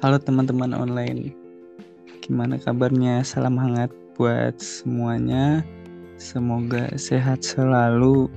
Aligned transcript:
Halo 0.00 0.16
teman-teman 0.16 0.72
online. 0.72 1.36
Gimana 2.24 2.56
kabarnya? 2.56 3.20
Salam 3.20 3.60
hangat 3.60 3.92
buat 4.16 4.56
semuanya. 4.56 5.60
Semoga 6.16 6.88
sehat 6.96 7.44
selalu 7.44 8.32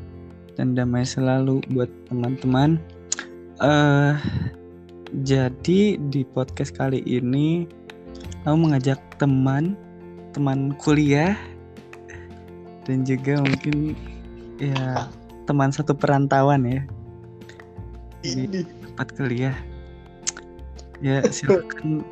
dan 0.59 0.75
damai 0.75 1.07
selalu 1.07 1.63
buat 1.71 1.87
teman-teman. 2.11 2.83
Uh, 3.63 4.19
jadi 5.23 5.95
di 6.11 6.27
podcast 6.35 6.75
kali 6.75 6.99
ini 7.07 7.63
aku 8.43 8.57
mengajak 8.59 8.99
teman 9.15 9.79
teman 10.35 10.75
kuliah 10.83 11.39
dan 12.83 13.07
juga 13.07 13.39
mungkin 13.39 13.95
ya 14.59 15.07
teman 15.47 15.71
satu 15.71 15.95
perantauan 15.95 16.67
ya 16.67 16.83
di 18.19 18.67
tempat 18.67 19.15
kuliah 19.15 19.55
ya 21.01 21.21
silakan. 21.29 22.03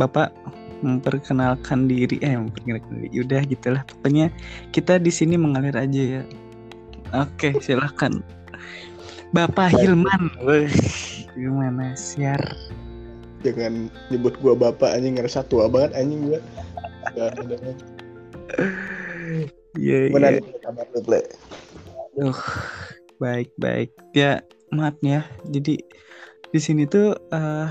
Bapak 0.00 0.32
memperkenalkan 0.82 1.86
diri. 1.86 2.18
Eh 2.20 2.34
memperkenalkan 2.34 3.06
diri. 3.06 3.22
Udah 3.22 3.42
gitulah. 3.46 3.82
Pokoknya 3.86 4.28
kita 4.74 4.98
di 4.98 5.12
sini 5.14 5.38
mengalir 5.38 5.74
aja 5.78 6.20
ya. 6.20 6.22
Oke 7.12 7.54
silakan. 7.62 8.20
Bapak 9.32 9.72
Hilman. 9.80 10.28
Gimana? 11.32 11.96
Siar. 11.96 12.40
Jangan 13.42 13.88
nyebut 14.12 14.36
gua 14.44 14.54
bapak 14.54 14.92
anjing. 14.92 15.16
Ngerasa 15.16 15.46
tua 15.48 15.66
banget 15.66 15.96
anjing 15.96 16.28
gua. 16.28 16.40
Iya, 19.72 20.12
iya. 20.12 20.40
kabar 20.60 20.84
lu, 20.92 21.00
Ple? 21.00 21.20
Duh, 22.12 22.40
baik 23.16 23.48
baik. 23.56 23.88
Ya, 24.12 24.44
maaf 24.68 24.92
ya. 25.00 25.24
Jadi 25.48 25.80
di 26.52 26.60
sini 26.60 26.84
tuh 26.84 27.16
eh, 27.32 27.68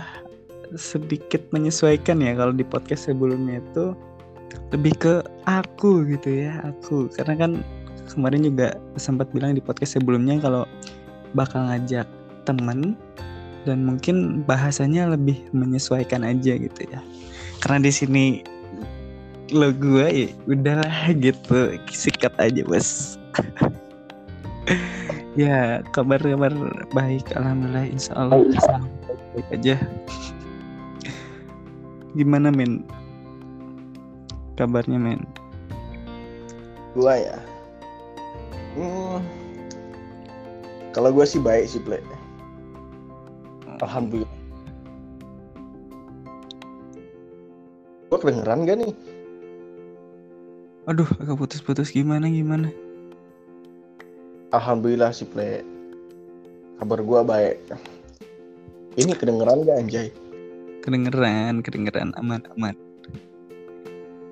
sedikit 0.76 1.42
menyesuaikan 1.54 2.20
ya 2.20 2.34
kalau 2.34 2.54
di 2.56 2.66
podcast 2.66 3.08
sebelumnya 3.08 3.62
itu 3.62 3.94
lebih 4.76 4.94
ke 5.00 5.14
aku 5.48 6.04
gitu 6.08 6.48
ya, 6.48 6.60
aku. 6.66 7.08
Karena 7.16 7.36
kan 7.38 7.52
kemarin 8.12 8.44
juga 8.44 8.76
sempat 9.00 9.32
bilang 9.32 9.56
di 9.56 9.64
podcast 9.64 9.96
sebelumnya 9.96 10.40
kalau 10.44 10.64
bakal 11.38 11.64
ngajak 11.68 12.08
temen 12.44 13.00
dan 13.64 13.86
mungkin 13.86 14.42
bahasanya 14.44 15.14
lebih 15.14 15.38
menyesuaikan 15.56 16.26
aja 16.26 16.58
gitu 16.58 16.82
ya. 16.90 17.00
Karena 17.62 17.88
di 17.88 17.92
sini 17.94 18.26
lo 19.52 19.76
gue 19.76 20.08
ya 20.08 20.30
udahlah 20.48 21.12
gitu 21.20 21.76
sikat 21.92 22.32
aja 22.40 22.64
bos 22.64 23.20
ya 25.40 25.80
kabar 25.96 26.20
kabar 26.20 26.52
baik 26.92 27.32
alhamdulillah 27.36 27.88
insya 27.88 28.14
Allah 28.16 28.44
baik 29.36 29.48
aja 29.56 29.76
gimana 32.16 32.52
men 32.52 32.84
kabarnya 34.60 35.00
men 35.00 35.24
Gua 36.92 37.16
ya. 37.16 37.40
Hmm. 38.76 39.24
Kalau 40.92 41.16
gua 41.16 41.24
sih 41.24 41.40
baik 41.40 41.72
sih, 41.72 41.80
Ple. 41.80 42.04
Alhamdulillah. 43.80 44.28
Gua 48.12 48.20
kedengeran 48.20 48.68
gak 48.68 48.84
nih? 48.84 48.92
aduh 50.90 51.06
agak 51.22 51.38
putus-putus 51.38 51.94
gimana 51.94 52.26
gimana 52.26 52.74
Alhamdulillah 54.52 55.12
sih, 55.16 55.28
Ple. 55.28 55.64
Kabar 56.80 57.00
gua 57.04 57.24
baik. 57.24 57.60
Ini 59.00 59.16
kedengeran 59.16 59.64
gak 59.64 59.80
anjay? 59.80 60.08
kedengeran 60.82 61.62
kedengeran 61.62 62.10
aman 62.18 62.42
aman 62.58 62.76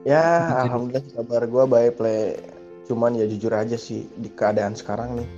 Ya, 0.08 0.64
alhamdulillah 0.66 1.06
kabar 1.12 1.44
gua 1.46 1.64
baik, 1.68 2.00
Ple. 2.00 2.40
Cuman 2.88 3.20
ya 3.20 3.28
jujur 3.28 3.52
aja 3.52 3.76
sih 3.76 4.08
di 4.18 4.32
keadaan 4.32 4.74
sekarang 4.74 5.22
nih. 5.22 5.30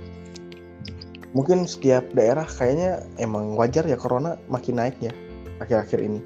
Mungkin 1.34 1.66
setiap 1.66 2.06
daerah 2.14 2.46
kayaknya 2.46 3.02
emang 3.18 3.58
wajar 3.58 3.84
ya 3.84 3.98
corona 3.98 4.38
makin 4.46 4.78
naik 4.78 4.96
ya 5.02 5.12
akhir-akhir 5.60 6.00
ini. 6.00 6.20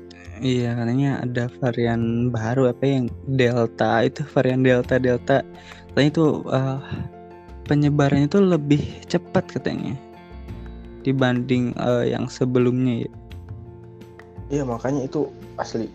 iya 0.45 0.77
katanya 0.77 1.25
ada 1.25 1.49
varian 1.65 2.29
baru 2.29 2.69
apa 2.69 2.85
yang 2.85 3.09
delta 3.41 4.05
itu 4.05 4.21
varian 4.37 4.61
delta 4.61 5.01
delta 5.01 5.41
katanya 5.89 6.09
itu 6.13 6.45
eh, 6.53 6.79
penyebarannya 7.67 8.27
itu 8.27 8.39
lebih 8.39 8.81
cepat 9.07 9.51
katanya 9.51 9.95
dibanding 11.03 11.71
eh, 11.77 12.11
yang 12.11 12.27
sebelumnya 12.27 13.07
ya 13.07 13.13
Iya 14.47 14.63
makanya 14.63 15.03
itu 15.03 15.27
asli. 15.59 15.91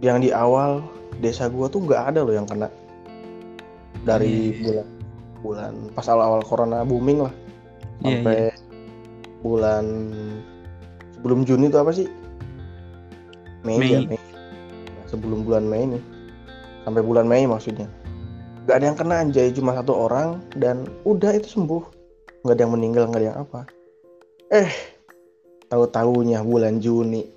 Yang 0.00 0.16
di 0.24 0.30
awal 0.32 0.80
desa 1.20 1.52
gua 1.52 1.68
tuh 1.68 1.84
nggak 1.84 2.16
ada 2.16 2.24
loh 2.24 2.32
yang 2.32 2.48
kena 2.48 2.72
dari 4.08 4.56
Iya. 4.56 4.64
bulan 4.64 4.86
bulan 5.44 5.72
pas 5.92 6.08
awal-awal 6.08 6.40
corona 6.40 6.80
booming 6.80 7.28
lah 7.28 7.34
Iya, 8.00 8.16
sampai 8.16 8.36
bulan 9.44 9.84
sebelum 11.12 11.44
Juni 11.44 11.68
itu 11.68 11.76
apa 11.76 11.92
sih? 11.92 12.08
Mei, 13.60 13.76
Mei. 13.76 13.92
ya 13.92 14.00
Mei. 14.08 14.16
Nah, 14.16 15.04
sebelum 15.04 15.44
bulan 15.44 15.68
Mei 15.68 15.84
nih 15.84 16.02
sampai 16.84 17.00
bulan 17.04 17.28
Mei 17.28 17.44
maksudnya 17.44 17.88
nggak 18.64 18.76
ada 18.80 18.84
yang 18.88 18.98
kena 18.98 19.14
anjay. 19.20 19.48
Cuma 19.52 19.76
satu 19.76 19.92
orang 19.92 20.40
dan 20.56 20.88
udah 21.04 21.36
itu 21.36 21.60
sembuh. 21.60 21.84
Nggak 22.44 22.54
ada 22.56 22.62
yang 22.64 22.74
meninggal 22.74 23.04
nggak 23.12 23.20
ada 23.20 23.28
yang 23.28 23.38
apa. 23.44 23.60
Eh 24.52 24.70
tahu 25.68 25.84
taunya 25.92 26.40
bulan 26.40 26.80
Juni. 26.80 27.28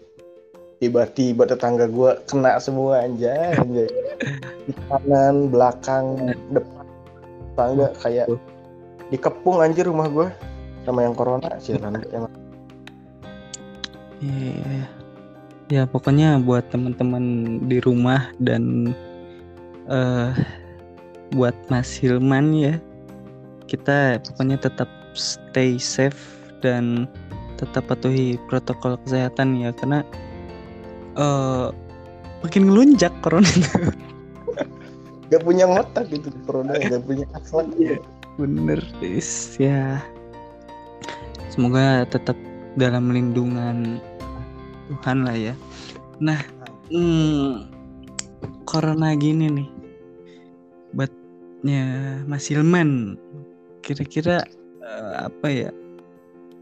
Tiba-tiba 0.77 1.43
tetangga 1.49 1.89
gua 1.91 2.21
kena 2.29 2.55
semua 2.63 3.03
anjay 3.03 3.59
anjay. 3.59 3.89
Di 4.65 4.73
kanan 4.87 5.51
belakang 5.51 6.31
depan. 6.55 6.85
Tangga 7.57 7.89
kayak 7.99 8.29
dikepung 9.11 9.59
anjir 9.59 9.83
rumah 9.89 10.07
gua. 10.07 10.27
Sama 10.87 11.03
yang 11.03 11.17
corona 11.17 11.51
sialan 11.59 11.99
emang. 12.15 12.31
Iya, 14.23 14.33
iya, 14.33 14.65
iya. 14.71 14.87
Ya 15.67 15.83
pokoknya 15.83 16.39
buat 16.39 16.71
teman-teman 16.71 17.23
di 17.67 17.83
rumah 17.83 18.31
dan 18.39 18.95
eh 19.91 20.31
buat 21.35 21.55
Mas 21.67 21.91
Hilman 21.99 22.55
ya, 22.55 22.75
kita 23.67 24.21
pokoknya 24.23 24.57
tetap 24.59 24.87
stay 25.17 25.75
safe 25.75 26.39
dan 26.63 27.09
tetap 27.57 27.89
patuhi 27.89 28.37
protokol 28.47 28.95
kesehatan 29.03 29.57
ya 29.59 29.73
karena 29.73 30.05
eh 31.17 31.67
makin 32.45 32.69
ngelunjak 32.69 33.11
corona. 33.25 33.49
Gak 35.27 35.43
punya 35.43 35.67
otak 35.67 36.07
gitu 36.07 36.31
corona 36.47 36.71
gak 36.79 37.03
punya 37.03 37.27
akhlak. 37.35 37.67
Iya. 37.75 37.99
bener 38.39 38.79
is 39.03 39.59
ya. 39.59 39.99
Semoga 41.51 42.07
tetap 42.07 42.39
dalam 42.79 43.11
lindungan 43.11 43.99
Tuhan 44.87 45.27
lah 45.27 45.35
ya. 45.35 45.51
Nah 46.23 46.39
hmm, 46.87 47.67
corona 48.63 49.19
gini 49.19 49.51
nih 49.51 49.67
buatnya 51.57 52.21
Mas 52.29 52.45
Hilman 52.53 53.17
kira-kira 53.81 54.45
eh, 54.85 55.15
apa 55.25 55.47
ya? 55.49 55.69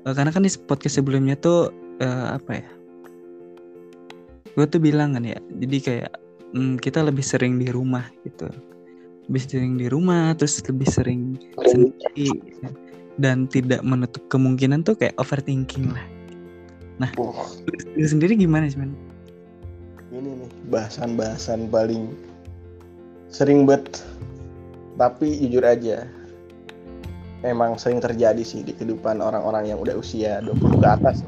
Eh, 0.07 0.13
karena 0.15 0.31
kan 0.31 0.47
di 0.47 0.51
podcast 0.55 0.95
sebelumnya 0.95 1.35
tuh 1.35 1.75
eh, 1.99 2.27
apa 2.31 2.63
ya? 2.63 2.69
Gue 4.55 4.63
tuh 4.71 4.79
bilang 4.79 5.19
kan 5.19 5.27
ya 5.27 5.35
jadi 5.59 5.77
kayak 5.83 6.11
hmm, 6.55 6.79
kita 6.79 7.03
lebih 7.03 7.27
sering 7.27 7.59
di 7.59 7.67
rumah 7.67 8.07
gitu. 8.23 8.47
Lebih 9.27 9.41
sering 9.43 9.75
di 9.75 9.91
rumah 9.91 10.31
terus 10.39 10.63
lebih 10.63 10.87
sering 10.87 11.35
sendiri. 11.59 12.31
Dan 13.19 13.51
tidak 13.51 13.83
menutup 13.83 14.23
kemungkinan 14.31 14.87
tuh 14.87 14.95
kayak 14.95 15.15
overthinking 15.19 15.91
lah. 15.91 16.07
Wah, 17.19 17.51
lu 17.99 18.07
sendiri 18.07 18.39
gimana 18.39 18.71
sih 18.71 18.79
man? 18.79 18.95
ini 20.15 20.47
nih 20.47 20.51
bahasan-bahasan 20.71 21.67
paling 21.67 22.15
sering 23.27 23.67
bet 23.67 23.83
tapi 24.95 25.35
jujur 25.39 25.63
aja 25.63 26.07
emang 27.43 27.77
sering 27.77 28.01
terjadi 28.01 28.41
sih 28.41 28.65
di 28.65 28.73
kehidupan 28.73 29.21
orang-orang 29.21 29.69
yang 29.69 29.79
udah 29.79 29.95
usia 29.99 30.41
20 30.41 30.81
ke 30.81 30.87
atas 30.87 31.21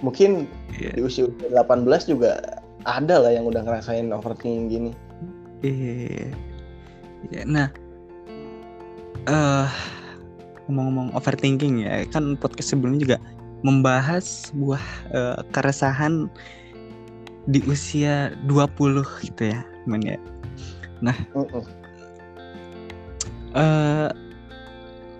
mungkin 0.00 0.44
Iya. 0.76 0.92
di 0.92 1.00
usia 1.04 1.24
18 1.52 1.88
juga 2.04 2.36
ada 2.84 3.16
lah 3.22 3.32
yang 3.32 3.48
udah 3.48 3.64
ngerasain 3.64 4.12
overthinking 4.12 4.68
gini 4.68 4.92
Iya. 5.64 6.28
Iya, 7.32 7.42
Nah, 7.48 7.68
eh 9.26 9.68
ngomong-ngomong 10.68 11.16
overthinking 11.16 11.86
ya, 11.86 12.04
kan 12.12 12.36
podcast 12.36 12.76
sebelumnya 12.76 13.00
juga 13.08 13.18
membahas 13.64 14.52
sebuah 14.52 14.82
eh, 15.16 15.38
keresahan 15.56 16.28
di 17.48 17.62
usia 17.66 18.36
20 18.46 19.06
gitu 19.24 19.42
ya, 19.48 19.64
men 19.88 20.02
ya. 20.04 20.18
Mm-mm. 21.02 21.64
Eh 23.56 24.08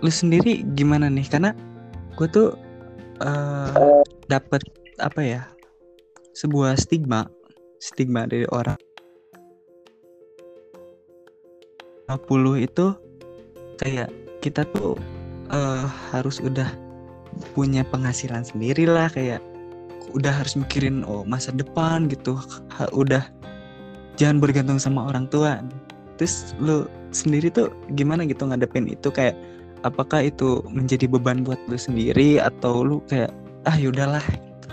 lu 0.04 0.12
sendiri 0.12 0.62
gimana 0.76 1.08
nih? 1.08 1.26
Karena 1.26 1.50
gue 2.14 2.28
tuh 2.28 2.48
eh 3.24 4.02
dapat 4.28 4.60
apa 5.00 5.20
ya 5.22 5.42
sebuah 6.36 6.76
stigma 6.76 7.28
stigma 7.80 8.28
dari 8.28 8.44
orang. 8.52 8.76
50 12.06 12.62
itu 12.62 12.94
kayak 13.82 14.10
kita 14.38 14.62
tuh 14.70 14.94
eh, 15.50 15.84
harus 16.14 16.38
udah 16.38 16.70
punya 17.52 17.82
penghasilan 17.84 18.46
sendiri 18.46 18.86
lah 18.86 19.10
kayak 19.10 19.42
udah 20.14 20.32
harus 20.32 20.54
mikirin 20.54 21.02
oh 21.04 21.26
masa 21.26 21.50
depan 21.52 22.06
gitu. 22.08 22.38
Udah 22.94 23.26
jangan 24.16 24.40
bergantung 24.40 24.80
sama 24.80 25.10
orang 25.10 25.26
tua. 25.28 25.60
Terus 26.16 26.56
lu 26.62 26.88
sendiri 27.16 27.48
tuh 27.48 27.72
gimana 27.96 28.28
gitu 28.28 28.44
ngadepin 28.44 28.92
itu 28.92 29.08
kayak 29.08 29.32
apakah 29.86 30.26
itu 30.26 30.60
menjadi 30.68 31.06
beban 31.06 31.46
buat 31.46 31.58
lu 31.70 31.78
sendiri 31.78 32.42
atau 32.42 32.82
lu 32.82 32.96
kayak 33.08 33.30
ah 33.64 33.76
yaudahlah 33.78 34.22
gitu. 34.22 34.68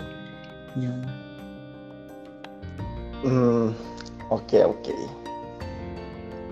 Gimana? 0.78 1.10
Hmm, 3.24 3.66
oke 4.28 4.58
oke. 4.60 4.94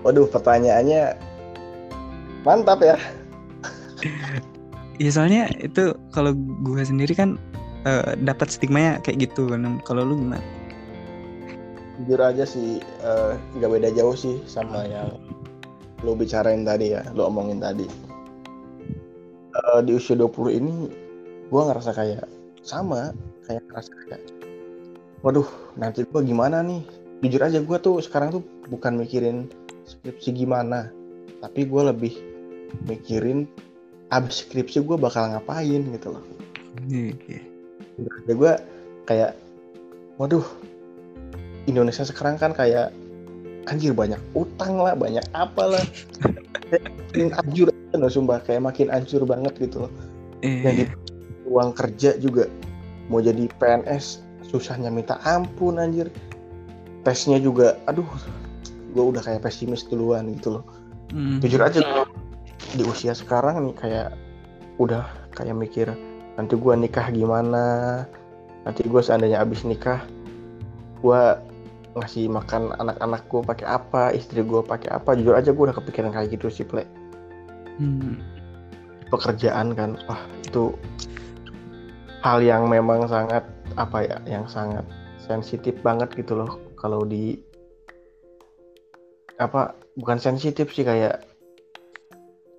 Waduh, 0.03 0.27
pertanyaannya 0.27 1.15
mantap 2.47 2.81
ya. 2.81 2.97
Ya 5.01 5.09
soalnya 5.09 5.49
itu 5.57 5.97
kalau 6.13 6.37
gue 6.37 6.85
sendiri 6.85 7.17
kan 7.17 7.41
eh, 7.81 8.13
dapat 8.21 8.53
stigmanya 8.53 9.01
kayak 9.01 9.25
gitu 9.25 9.49
kan. 9.49 9.81
Kalau 9.89 10.05
lu 10.05 10.21
gimana? 10.21 10.45
Jujur 11.97 12.21
aja 12.21 12.45
sih, 12.45 12.77
eh, 13.01 13.33
nggak 13.57 13.73
beda 13.73 13.89
jauh 13.97 14.13
sih 14.13 14.37
sama 14.45 14.85
yang 14.85 15.09
lo 16.03 16.13
bicarain 16.13 16.67
tadi 16.67 16.93
ya, 16.93 17.01
lo 17.15 17.31
omongin 17.31 17.63
tadi. 17.63 17.87
Eh, 19.53 19.81
di 19.87 19.91
usia 19.95 20.19
20 20.19 20.59
ini, 20.59 20.75
gua 21.47 21.71
ngerasa 21.71 21.91
kayak 21.95 22.25
sama, 22.61 23.15
kayak 23.47 23.63
ngerasa 23.71 23.91
kayak, 24.07 24.21
waduh, 25.23 25.47
nanti 25.79 26.03
gua 26.07 26.21
gimana 26.21 26.59
nih? 26.59 26.83
Jujur 27.23 27.41
aja, 27.41 27.59
gua 27.63 27.79
tuh 27.79 28.03
sekarang 28.03 28.35
tuh 28.35 28.43
bukan 28.67 28.99
mikirin 28.99 29.47
skripsi 29.87 30.35
gimana, 30.35 30.91
tapi 31.39 31.63
gua 31.63 31.95
lebih 31.95 32.33
mikirin 32.89 33.47
abis 34.13 34.45
skripsi 34.45 34.85
gue 34.85 34.97
bakal 34.97 35.33
ngapain 35.33 35.81
gitu 35.81 36.07
loh. 36.13 36.23
Iya, 36.85 37.13
iya. 37.29 37.41
ya 38.27 38.33
gue 38.33 38.53
kayak 39.05 39.31
waduh 40.17 40.45
Indonesia 41.69 42.05
sekarang 42.05 42.37
kan 42.37 42.51
kayak 42.53 42.93
anjir 43.67 43.95
banyak 43.95 44.19
utang 44.35 44.79
lah 44.79 44.93
banyak 44.97 45.23
apalah. 45.33 45.83
Makin 46.71 47.33
anjur 47.37 47.67
loh 47.93 48.11
sumpah. 48.11 48.41
Kayak 48.43 48.73
makin 48.73 48.87
anjur 48.89 49.23
banget 49.23 49.53
gitu 49.59 49.87
loh. 49.87 49.91
Eh, 50.43 50.63
yang 50.65 50.75
di 50.75 50.85
uang 51.47 51.71
kerja 51.77 52.17
juga. 52.19 52.49
Mau 53.11 53.19
jadi 53.19 53.47
PNS 53.59 54.23
susahnya 54.47 54.89
minta 54.91 55.19
ampun 55.23 55.79
anjir. 55.79 56.09
Tesnya 57.03 57.37
juga 57.39 57.75
aduh 57.85 58.07
gue 58.93 59.03
udah 59.03 59.21
kayak 59.25 59.43
pesimis 59.43 59.83
duluan 59.89 60.31
gitu 60.37 60.61
loh. 60.61 60.65
Mm, 61.13 61.43
jujur 61.45 61.61
aja 61.61 61.83
gua 61.83 62.05
di 62.73 62.83
usia 62.87 63.13
sekarang 63.13 63.69
nih 63.69 63.75
kayak 63.77 64.09
udah 64.81 65.05
kayak 65.35 65.53
mikir 65.53 65.87
nanti 66.39 66.57
gua 66.57 66.73
nikah 66.73 67.09
gimana? 67.13 67.65
Nanti 68.63 68.87
gue 68.87 69.01
seandainya 69.03 69.43
abis 69.43 69.67
nikah 69.67 70.01
gua 71.03 71.43
ngasih 71.93 72.25
makan 72.25 72.73
anak-anakku 72.81 73.45
pakai 73.45 73.69
apa 73.69 74.09
istri 74.17 74.41
gue 74.41 74.61
pakai 74.65 74.89
apa 74.89 75.13
jujur 75.13 75.37
aja 75.37 75.53
gue 75.53 75.63
udah 75.69 75.77
kepikiran 75.77 76.09
kayak 76.09 76.33
gitu 76.33 76.49
sih 76.49 76.65
ple. 76.65 76.85
Mm, 77.77 78.17
pekerjaan 79.13 79.77
kan 79.77 79.97
wah 80.09 80.21
itu 80.41 80.73
hal 82.25 82.41
yang 82.41 82.65
memang 82.65 83.05
sangat 83.05 83.45
apa 83.77 84.05
ya 84.05 84.17
yang 84.25 84.45
sangat 84.49 84.85
sensitif 85.21 85.77
banget 85.85 86.09
gitu 86.17 86.37
loh 86.37 86.57
kalau 86.77 87.05
di 87.05 87.37
apa 89.37 89.77
bukan 89.97 90.17
sensitif 90.17 90.73
sih 90.73 90.85
kayak 90.85 91.21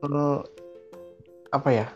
eh, 0.02 0.38
apa 1.50 1.70
ya 1.70 1.86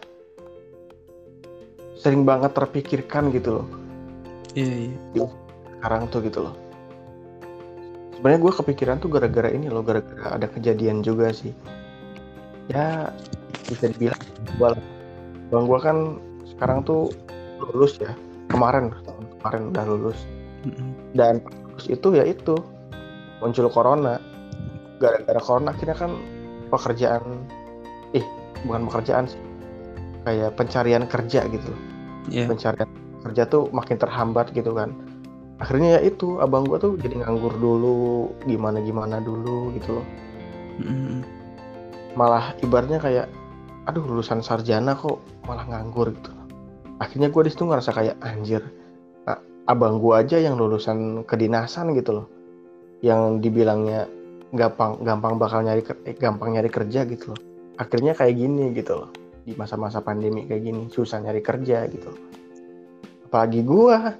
sering 1.98 2.22
banget 2.22 2.54
terpikirkan 2.54 3.34
gitu 3.34 3.58
loh. 3.58 3.66
Iya 4.54 4.90
iya. 5.14 5.26
sekarang 5.78 6.10
tuh 6.10 6.22
gitu 6.26 6.42
loh 6.46 6.67
sebenarnya 8.18 8.40
gue 8.42 8.52
kepikiran 8.58 8.96
tuh 8.98 9.14
gara-gara 9.14 9.46
ini 9.46 9.70
loh 9.70 9.86
gara-gara 9.86 10.34
ada 10.34 10.50
kejadian 10.50 11.06
juga 11.06 11.30
sih. 11.30 11.54
Ya 12.66 13.14
bisa 13.70 13.94
dibilang 13.94 14.18
gue 14.58 14.68
bang 15.48 15.64
gue 15.64 15.78
kan 15.80 16.18
sekarang 16.56 16.82
tuh 16.82 17.14
lulus 17.62 17.96
ya 18.02 18.12
kemarin 18.50 18.90
tahun 19.06 19.24
kemarin 19.38 19.62
udah 19.70 19.84
lulus. 19.86 20.18
Dan 21.14 21.38
lulus 21.70 21.86
itu 21.86 22.18
ya 22.18 22.26
itu 22.26 22.58
muncul 23.38 23.70
corona. 23.70 24.18
Gara-gara 24.98 25.38
corona 25.38 25.70
akhirnya 25.70 25.94
kan 25.94 26.12
pekerjaan 26.74 27.22
eh 28.18 28.26
bukan 28.66 28.90
pekerjaan 28.90 29.30
sih. 29.30 29.38
Kayak 30.26 30.58
pencarian 30.58 31.06
kerja 31.06 31.46
gitu. 31.46 31.70
Loh 31.70 31.80
Iya. 32.28 32.44
pencarian 32.44 32.90
kerja 33.24 33.42
tuh 33.48 33.72
makin 33.72 33.96
terhambat 33.96 34.52
gitu 34.52 34.76
kan 34.76 34.92
akhirnya 35.58 35.98
ya 35.98 36.00
itu 36.06 36.38
abang 36.38 36.62
gua 36.66 36.78
tuh 36.78 36.94
jadi 36.98 37.22
nganggur 37.22 37.58
dulu 37.58 38.30
gimana 38.46 38.78
gimana 38.78 39.18
dulu 39.18 39.74
gitu 39.74 39.98
loh. 39.98 40.06
Malah 42.14 42.54
ibaratnya 42.62 43.02
kayak 43.02 43.26
aduh 43.90 44.04
lulusan 44.04 44.42
sarjana 44.42 44.94
kok 44.94 45.18
malah 45.46 45.66
nganggur 45.66 46.14
gitu. 46.14 46.30
Loh. 46.30 46.46
akhirnya 46.98 47.30
gua 47.30 47.42
di 47.46 47.50
situ 47.54 47.62
ngerasa 47.62 47.90
kayak 47.94 48.16
anjir 48.26 48.62
nah, 49.22 49.38
abang 49.70 50.02
gua 50.02 50.22
aja 50.22 50.38
yang 50.38 50.58
lulusan 50.58 51.26
kedinasan 51.26 51.94
gitu 51.98 52.22
loh. 52.22 52.26
Yang 53.02 53.42
dibilangnya 53.42 54.10
gampang 54.54 55.02
gampang 55.02 55.38
bakal 55.38 55.62
nyari 55.62 55.82
eh, 56.06 56.14
gampang 56.14 56.54
nyari 56.54 56.70
kerja 56.70 57.02
gitu 57.06 57.34
loh. 57.34 57.40
Akhirnya 57.78 58.14
kayak 58.14 58.34
gini 58.34 58.74
gitu 58.74 58.94
loh 58.94 59.10
di 59.48 59.56
masa-masa 59.56 60.04
pandemi 60.04 60.44
kayak 60.44 60.60
gini 60.60 60.82
susah 60.92 61.24
nyari 61.24 61.40
kerja 61.40 61.88
gitu 61.88 62.12
loh. 62.12 62.20
apalagi 63.28 63.60
gua 63.64 64.16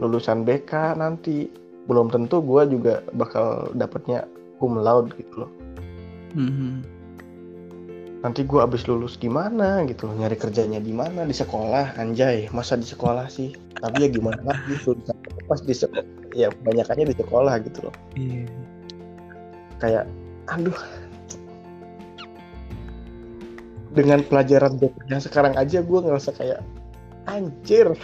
lulusan 0.00 0.44
BK 0.44 0.98
nanti. 0.98 1.48
Belum 1.86 2.10
tentu 2.10 2.42
gua 2.42 2.66
juga 2.66 3.02
bakal 3.14 3.70
dapetnya 3.78 4.26
cum 4.58 4.80
laude 4.80 5.14
gitu 5.20 5.46
loh. 5.46 5.52
Mm-mm. 6.36 6.84
nanti 8.24 8.42
gua 8.42 8.66
abis 8.66 8.90
lulus 8.90 9.14
gimana 9.14 9.86
gitu 9.86 10.10
loh 10.10 10.18
nyari 10.18 10.34
kerjanya 10.34 10.82
di 10.82 10.90
mana? 10.90 11.22
Di 11.22 11.36
sekolah 11.36 11.94
anjay. 11.94 12.50
Masa 12.50 12.74
di 12.74 12.82
sekolah 12.82 13.30
sih? 13.30 13.54
Tapi 13.78 14.02
ya 14.02 14.08
gimana 14.10 14.40
lagi 14.42 14.74
susah 14.82 15.14
pas 15.46 15.62
di 15.62 15.70
sekolah 15.70 16.02
ya 16.34 16.50
kebanyakannya 16.50 17.14
di 17.14 17.16
sekolah 17.16 17.54
gitu 17.62 17.86
loh. 17.86 17.94
Iya. 18.18 18.50
kayak 19.78 20.04
aduh. 20.50 20.74
Dengan 23.94 24.20
pelajaran 24.26 24.76
yang 25.08 25.22
sekarang 25.22 25.54
aja 25.56 25.80
gua 25.80 26.04
ngerasa 26.04 26.34
kayak 26.36 26.60
anjir 27.30 27.94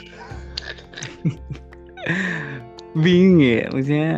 Bingung 2.93 3.41
ya, 3.41 3.67
maksudnya 3.73 4.13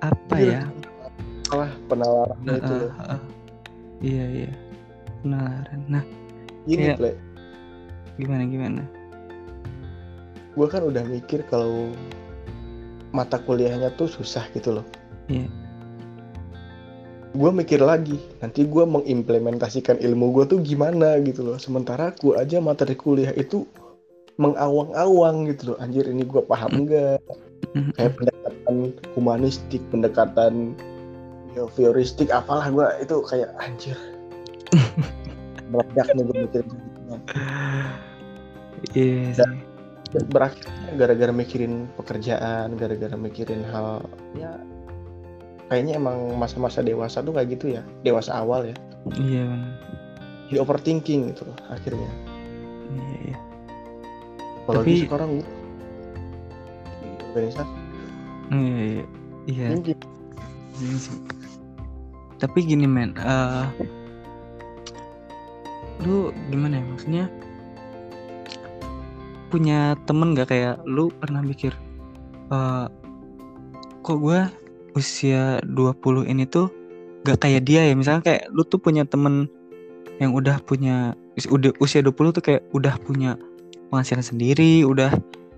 apa 0.00 0.34
Iya. 0.36 0.52
ya? 0.52 0.62
salah 1.46 1.70
penalarannya 1.86 2.52
itu 2.52 2.66
Heeh, 2.66 2.80
loh 2.82 2.92
heeh. 2.98 3.20
Iya 4.02 4.24
iya. 4.34 4.50
Penalaran. 5.22 5.80
Nah, 5.86 6.02
gini 6.64 6.82
Kayak- 6.90 6.98
Ple, 6.98 7.12
gimana 8.16 8.42
gimana? 8.44 8.82
gue 10.52 10.66
kan 10.66 10.82
udah 10.82 11.04
mikir 11.04 11.44
kalau 11.46 11.92
mata 13.12 13.36
kuliahnya 13.36 13.92
tuh 13.94 14.08
susah 14.08 14.48
gitu 14.50 14.80
loh. 14.80 14.86
Iya. 15.28 15.46
Gue 17.30 17.50
mikir 17.52 17.78
lagi, 17.78 18.16
nanti 18.40 18.64
gue 18.64 18.82
mengimplementasikan 18.82 20.00
ilmu 20.00 20.32
gue 20.32 20.44
tuh 20.48 20.58
gimana 20.58 21.20
gitu 21.20 21.44
loh. 21.44 21.60
Sementara 21.60 22.10
gue 22.10 22.32
aja 22.34 22.56
materi 22.58 22.96
kuliah 22.96 23.36
itu 23.36 23.68
mengawang-awang 24.36 25.48
gitu 25.48 25.72
loh. 25.72 25.76
Anjir 25.80 26.04
ini 26.06 26.22
gue 26.22 26.42
paham 26.44 26.84
enggak? 26.84 27.20
Kayak 27.96 28.12
pendekatan 28.16 28.74
humanistik, 29.12 29.82
pendekatan 29.88 30.76
behavioristik, 31.52 32.28
apalah 32.28 32.68
gue 32.68 32.86
itu 33.00 33.16
kayak 33.28 33.50
anjir. 33.60 33.96
Meledak 35.72 36.08
nih 36.14 36.22
gue 36.24 36.36
mikir 36.46 36.62
Iya 38.92 39.32
Dan- 39.34 39.56
sih. 40.14 40.22
berakhirnya 40.30 40.90
gara-gara 40.96 41.32
mikirin 41.34 41.90
pekerjaan, 41.98 42.76
gara-gara 42.78 43.16
mikirin 43.18 43.66
hal 43.68 44.00
ya 44.32 44.54
kayaknya 45.66 45.98
emang 45.98 46.38
masa-masa 46.38 46.78
dewasa 46.78 47.18
tuh 47.20 47.34
kayak 47.34 47.58
gitu 47.58 47.74
ya, 47.74 47.82
dewasa 48.06 48.30
awal 48.38 48.70
ya. 48.70 48.76
Iya 49.18 49.42
benar. 49.50 49.72
Jadi 50.46 50.56
overthinking 50.62 51.20
gitu 51.34 51.42
loh 51.50 51.58
akhirnya. 51.68 52.10
Iya 52.94 53.16
iya. 53.34 53.38
Apalagi 54.66 54.82
Tapi- 54.82 55.02
sekarang 55.06 55.30
di 55.30 55.42
organisasi 57.30 57.74
Iya 58.50 58.78
iya. 58.82 59.04
Iya. 59.46 59.66
Tapi 62.42 62.58
gini 62.66 62.84
men, 62.90 63.14
eh 63.16 63.66
lu 66.04 66.34
gimana 66.50 66.82
ya 66.82 66.84
maksudnya? 66.84 67.24
punya 69.46 69.94
temen 70.04 70.34
gak 70.34 70.50
kayak 70.50 70.82
lu 70.84 71.08
pernah 71.22 71.40
mikir 71.40 71.72
eh 72.50 72.86
kok 74.02 74.18
gue 74.20 74.40
usia 74.98 75.62
20 75.64 76.26
ini 76.26 76.46
tuh 76.46 76.70
gak 77.22 77.46
kayak 77.46 77.62
dia 77.66 77.86
ya 77.86 77.94
misalnya 77.94 78.22
kayak 78.26 78.50
lu 78.50 78.62
tuh 78.66 78.78
punya 78.78 79.06
temen 79.06 79.46
yang 80.18 80.34
udah 80.34 80.58
punya 80.60 81.14
usia 81.80 82.00
20 82.02 82.36
tuh 82.36 82.42
kayak 82.42 82.62
udah 82.74 82.94
punya 83.02 83.38
penghasilan 83.90 84.24
sendiri 84.24 84.82
udah 84.86 85.10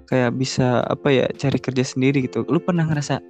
kayak 0.08 0.36
bisa 0.36 0.84
apa 0.88 1.08
ya 1.12 1.26
cari 1.36 1.58
kerja 1.60 1.84
sendiri 1.84 2.24
gitu 2.24 2.44
lu 2.48 2.60
pernah 2.60 2.88
ngerasa 2.88 3.20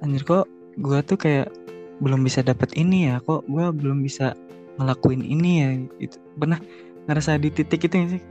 anjir 0.00 0.24
kok 0.24 0.48
gue 0.80 0.98
tuh 1.04 1.18
kayak 1.20 1.52
belum 2.00 2.24
bisa 2.24 2.40
dapet 2.40 2.72
ini 2.76 3.12
ya 3.12 3.20
kok 3.20 3.44
gue 3.44 3.66
belum 3.68 4.00
bisa 4.00 4.32
ngelakuin 4.80 5.20
ini 5.20 5.50
ya 5.60 5.68
itu 6.00 6.16
pernah 6.40 6.56
ngerasa 7.04 7.36
di 7.36 7.52
titik 7.52 7.84
itu 7.84 7.94
nggak 7.96 8.12
sih 8.16 8.22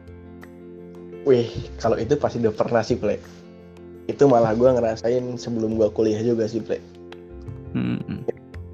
Wih, 1.28 1.52
kalau 1.78 2.00
itu 2.00 2.16
pasti 2.16 2.40
udah 2.40 2.56
pernah 2.56 2.80
sih, 2.80 2.96
Play. 2.96 3.20
Itu 4.08 4.32
malah 4.32 4.56
gua 4.56 4.74
ngerasain 4.80 5.36
sebelum 5.36 5.76
gua 5.76 5.92
kuliah 5.92 6.18
juga 6.24 6.48
sih, 6.48 6.64
Play. 6.64 6.80
Hmm, 7.76 8.24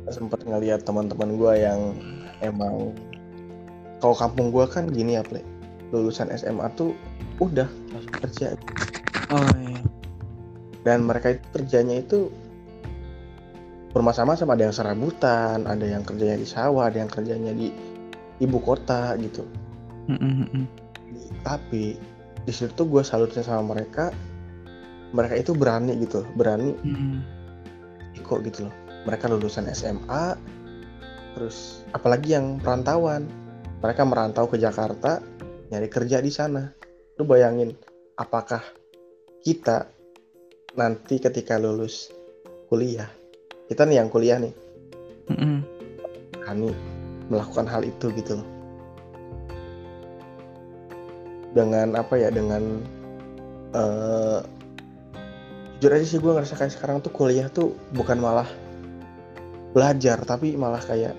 Sempet 0.08 0.46
ngeliat 0.46 0.86
teman-teman 0.86 1.36
gua 1.36 1.58
yang 1.58 1.98
emang 2.46 2.94
kalau 3.98 4.14
kampung 4.14 4.54
gua 4.54 4.70
kan 4.70 4.88
gini 4.94 5.18
ya, 5.18 5.24
Play. 5.26 5.42
Lulusan 5.94 6.34
SMA 6.34 6.66
tuh 6.74 6.96
udah 7.38 7.68
langsung 7.92 8.16
kerja 8.24 8.56
oh 9.30 9.52
iya 9.60 9.84
dan 10.86 11.02
mereka 11.02 11.34
itu 11.34 11.46
kerjanya 11.50 11.98
itu 12.00 12.30
bermasa-masa 13.96 14.44
ada 14.44 14.70
yang 14.70 14.76
serabutan, 14.76 15.64
ada 15.66 15.86
yang 15.88 16.04
kerjanya 16.04 16.36
di 16.36 16.44
sawah, 16.44 16.92
ada 16.92 17.00
yang 17.00 17.08
kerjanya 17.08 17.56
di 17.56 17.72
ibu 18.44 18.60
kota 18.60 19.16
gitu. 19.18 19.48
Hmm, 20.12 20.46
hmm. 20.52 20.66
Tapi 21.42 21.96
di 22.46 22.52
situ 22.52 22.70
tuh 22.76 22.86
gue 22.92 23.02
salutnya 23.02 23.42
sama 23.42 23.74
mereka, 23.74 24.12
mereka 25.16 25.40
itu 25.40 25.56
berani 25.56 25.96
gitu, 26.04 26.28
berani 26.36 26.76
Hmm, 26.84 27.24
kok 28.20 28.44
gitu 28.44 28.68
loh. 28.68 28.76
Mereka 29.08 29.32
lulusan 29.32 29.72
SMA, 29.72 30.36
terus 31.34 31.88
apalagi 31.96 32.36
yang 32.36 32.60
perantauan, 32.60 33.32
mereka 33.80 34.04
merantau 34.04 34.46
ke 34.52 34.60
Jakarta, 34.60 35.24
nyari 35.70 35.88
kerja 35.90 36.22
di 36.22 36.32
sana. 36.32 36.70
Lu 37.16 37.24
bayangin, 37.24 37.72
apakah 38.20 38.62
kita 39.42 39.88
nanti 40.76 41.22
ketika 41.22 41.56
lulus 41.56 42.12
kuliah, 42.68 43.08
kita 43.72 43.88
nih 43.88 44.04
yang 44.04 44.10
kuliah 44.12 44.38
nih, 44.42 44.54
hmm, 45.32 45.38
hmm. 45.40 45.60
berani 46.36 46.70
melakukan 47.32 47.66
hal 47.70 47.82
itu 47.88 48.12
gitu 48.14 48.38
loh. 48.38 48.50
Dengan 51.56 51.96
apa 51.96 52.20
ya, 52.20 52.28
dengan 52.28 52.84
eh 53.72 54.40
jujur 55.80 56.02
aja 56.02 56.08
sih 56.08 56.18
gue 56.18 56.32
ngerasa 56.34 56.56
kayak 56.58 56.74
sekarang 56.74 56.98
tuh 57.04 57.14
kuliah 57.14 57.46
tuh 57.52 57.78
bukan 57.94 58.18
malah 58.18 58.48
belajar 59.76 60.18
tapi 60.24 60.56
malah 60.56 60.80
kayak 60.82 61.14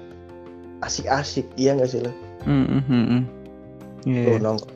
asik-asik 0.80 1.46
iya 1.54 1.76
nggak 1.76 1.86
sih 1.86 2.00
lo? 2.02 2.10
Hmm, 2.42 2.82
hmm, 2.82 3.24
Iya, 4.06 4.38
Lu 4.38 4.40
nongkrong 4.40 4.74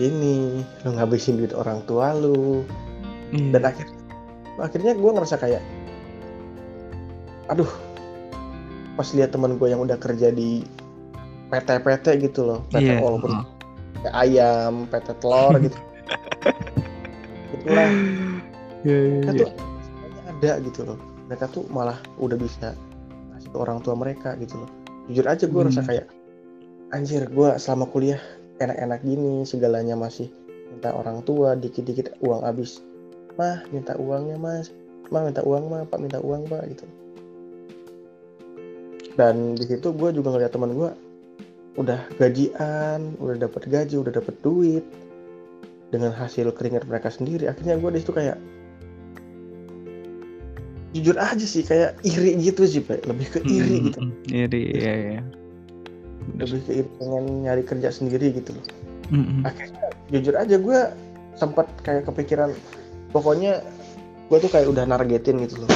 ini, 0.00 0.64
lu 0.82 0.96
ngabisin 0.96 1.36
duit 1.36 1.52
orang 1.52 1.84
tua 1.84 2.16
lu, 2.16 2.64
iya. 3.30 3.52
dan 3.54 3.62
akhirnya 3.68 3.96
akhirnya 4.56 4.92
gue 4.96 5.10
ngerasa 5.12 5.36
kayak, 5.36 5.62
aduh, 7.46 7.68
pas 8.96 9.08
lihat 9.12 9.30
teman 9.30 9.60
gue 9.60 9.68
yang 9.68 9.84
udah 9.84 10.00
kerja 10.00 10.32
di 10.32 10.64
PT-PT 11.52 12.24
gitu 12.24 12.48
loh, 12.48 12.60
PT 12.72 12.88
Iya, 12.88 13.04
walaupun 13.04 13.44
kayak 14.00 14.16
ayam, 14.16 14.88
PT 14.88 15.08
telur 15.20 15.54
gitu, 15.60 15.78
itulah 17.60 17.90
Iya, 18.82 18.96
iya, 18.96 19.12
mereka 19.20 19.30
iya. 19.30 19.44
tuh 19.44 19.50
ada 20.32 20.52
gitu 20.64 20.80
loh, 20.88 20.98
mereka 21.28 21.44
tuh 21.52 21.62
malah 21.68 21.98
udah 22.16 22.40
bisa 22.40 22.72
kasih 23.36 23.48
ke 23.52 23.56
orang 23.60 23.78
tua 23.84 23.94
mereka 23.94 24.34
gitu 24.40 24.56
loh. 24.56 24.70
Jujur 25.06 25.28
aja 25.28 25.44
gue 25.46 25.60
Hmm. 25.60 25.68
rasa 25.70 25.84
kayak, 25.84 26.06
anjir 26.90 27.28
gue 27.28 27.48
selama 27.60 27.86
kuliah 27.86 28.18
enak-enak 28.62 29.00
gini, 29.02 29.42
segalanya 29.42 29.98
masih 29.98 30.30
minta 30.72 30.94
orang 30.94 31.20
tua, 31.26 31.58
dikit-dikit 31.58 32.16
uang 32.24 32.46
habis, 32.46 32.80
mah 33.36 33.60
minta 33.74 33.92
uangnya 33.98 34.40
mas, 34.40 34.72
mah 35.12 35.26
minta 35.26 35.44
uang 35.44 35.68
mah, 35.68 35.84
pak 35.84 36.00
minta 36.00 36.18
uang 36.22 36.48
pak 36.48 36.62
gitu. 36.72 36.86
Dan 39.12 39.58
di 39.58 39.68
situ 39.68 39.92
gue 39.92 40.10
juga 40.16 40.32
ngeliat 40.32 40.52
teman 40.52 40.72
gue 40.72 40.90
udah 41.76 42.00
gajian, 42.16 43.16
udah 43.20 43.36
dapat 43.36 43.68
gaji, 43.68 44.00
udah 44.00 44.12
dapat 44.12 44.34
duit 44.40 44.84
dengan 45.92 46.12
hasil 46.16 46.48
keringat 46.56 46.88
mereka 46.88 47.12
sendiri. 47.12 47.48
Akhirnya 47.48 47.76
gue 47.76 47.90
di 47.92 48.00
situ 48.00 48.12
kayak 48.16 48.40
jujur 50.92 51.16
aja 51.16 51.44
sih 51.44 51.64
kayak 51.64 51.96
iri 52.04 52.36
gitu 52.40 52.68
sih, 52.68 52.84
Pak. 52.84 53.04
lebih 53.08 53.28
ke 53.32 53.40
iri 53.48 53.76
Hmm, 53.80 53.84
gitu, 53.88 54.00
Iri, 54.32 54.62
iya, 54.76 54.92
iya. 54.92 55.22
Lebih 56.38 56.60
ke 56.66 56.72
pengen 56.98 57.46
nyari 57.46 57.62
kerja 57.62 57.88
sendiri 57.92 58.32
gitu 58.34 58.56
loh. 58.56 58.66
Hmm, 59.12 59.24
hmm. 59.24 59.40
Akhirnya 59.44 59.86
jujur 60.08 60.34
aja 60.38 60.56
gue 60.56 60.78
sempat 61.36 61.66
kayak 61.84 62.08
kepikiran, 62.08 62.50
pokoknya 63.10 63.60
gue 64.30 64.38
tuh 64.40 64.50
kayak 64.50 64.68
udah 64.70 64.84
nargetin 64.88 65.42
gitu 65.44 65.64
loh. 65.64 65.70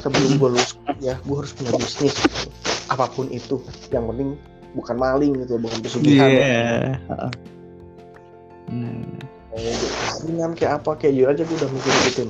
Sebelum 0.00 0.40
gue 0.40 0.50
lulus 0.58 0.74
ya, 0.98 1.14
gue 1.22 1.36
harus 1.36 1.52
punya 1.54 1.76
bisnis, 1.78 2.16
gitu. 2.16 2.48
apa 2.90 3.06
pun 3.12 3.30
itu. 3.30 3.62
Yang 3.94 4.04
penting 4.10 4.28
bukan 4.74 4.96
maling 4.98 5.32
gitu, 5.46 5.60
bukan 5.60 5.78
pesugihan. 5.84 6.26
Iya. 6.26 6.46
ya. 6.48 6.60
Nah, 8.72 9.22
angkringan 10.22 10.52
kayak 10.56 10.72
apa 10.80 10.90
kayak 10.96 11.12
jujur 11.12 11.28
aja 11.28 11.42
gue 11.44 11.56
udah 11.60 11.70
mikir 11.70 11.94
gitu 12.08 12.22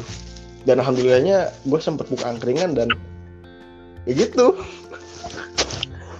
dan 0.66 0.76
alhamdulillahnya 0.78 1.50
gue 1.66 1.80
sempet 1.82 2.06
buka 2.10 2.24
angkringan 2.30 2.74
dan 2.74 2.88
ya 4.06 4.12
gitu 4.14 4.58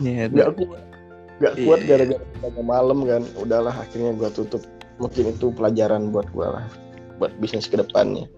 iya, 0.02 0.30
nggak 0.30 0.54
kuat 0.58 0.82
nggak 1.42 1.54
kuat 1.66 1.80
Iya. 1.82 1.88
gara-gara 1.90 2.25
jaga 2.38 2.62
malam 2.62 2.99
kan 3.02 3.22
udahlah 3.34 3.75
akhirnya 3.75 4.14
gue 4.14 4.30
tutup 4.30 4.62
mungkin 5.02 5.34
itu 5.34 5.50
pelajaran 5.50 6.14
buat 6.14 6.30
gue 6.30 6.46
lah 6.46 6.66
buat 7.18 7.34
bisnis 7.42 7.66
ke 7.66 7.82
depannya 7.82 8.30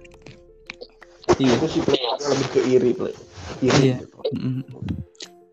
iya. 1.37 1.53
itu 1.61 1.67
sih 1.69 1.83
lebih 1.85 2.49
ke 2.49 2.61
iri 2.65 2.91
Play. 2.97 3.15
iri 3.61 3.93
Iya. 3.93 3.97
Mm. 4.33 4.65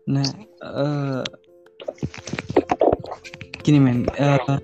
Nah, 0.08 0.28
eh 0.64 1.22
gini 3.62 3.78
men, 3.78 4.08
eh, 4.18 4.58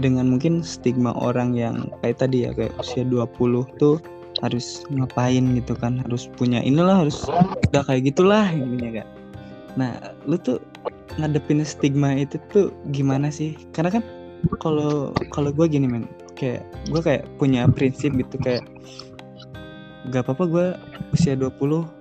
dengan 0.00 0.30
mungkin 0.32 0.64
stigma 0.64 1.12
orang 1.18 1.52
yang 1.52 1.92
kayak 2.00 2.22
tadi 2.22 2.48
ya 2.48 2.54
kayak 2.56 2.72
usia 2.80 3.04
20 3.04 3.66
tuh 3.76 4.00
harus 4.40 4.86
ngapain 4.94 5.44
gitu 5.58 5.74
kan, 5.74 6.00
harus 6.06 6.30
punya 6.38 6.62
inilah 6.62 7.04
harus 7.04 7.26
udah 7.68 7.82
kayak 7.84 8.06
gitulah 8.14 8.46
intinya 8.54 9.02
kan. 9.02 9.08
Nah, 9.76 9.92
lu 10.24 10.38
tuh 10.40 10.62
ngadepin 11.18 11.66
stigma 11.66 12.14
itu 12.14 12.38
tuh 12.54 12.70
gimana 12.94 13.28
sih? 13.28 13.58
Karena 13.74 13.98
kan 13.98 14.02
kalau 14.62 15.12
kalau 15.34 15.50
gue 15.50 15.66
gini 15.66 15.90
men, 15.90 16.06
kayak 16.38 16.62
gue 16.88 17.00
kayak 17.02 17.26
punya 17.36 17.66
prinsip 17.66 18.14
gitu 18.14 18.38
kayak 18.38 18.62
gak 20.14 20.24
apa-apa 20.24 20.44
gue 20.48 20.66
usia 21.12 21.34
20 21.36 21.58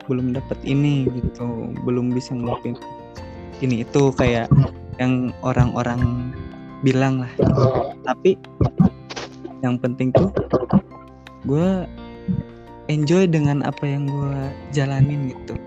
belum 0.07 0.31
dapat 0.31 0.55
ini 0.63 1.09
gitu 1.11 1.73
belum 1.83 2.13
bisa 2.13 2.31
ngelakuin 2.31 2.77
ini 3.59 3.83
itu 3.83 4.13
kayak 4.13 4.47
yang 5.01 5.33
orang-orang 5.41 6.31
bilang 6.85 7.25
lah. 7.25 7.31
Tapi 8.05 8.37
yang 9.65 9.81
penting 9.81 10.13
tuh 10.13 10.29
gue 11.49 11.89
enjoy 12.87 13.25
dengan 13.25 13.65
apa 13.65 13.83
yang 13.85 14.05
gue 14.05 14.37
jalanin 14.73 15.33
gitu. 15.33 15.57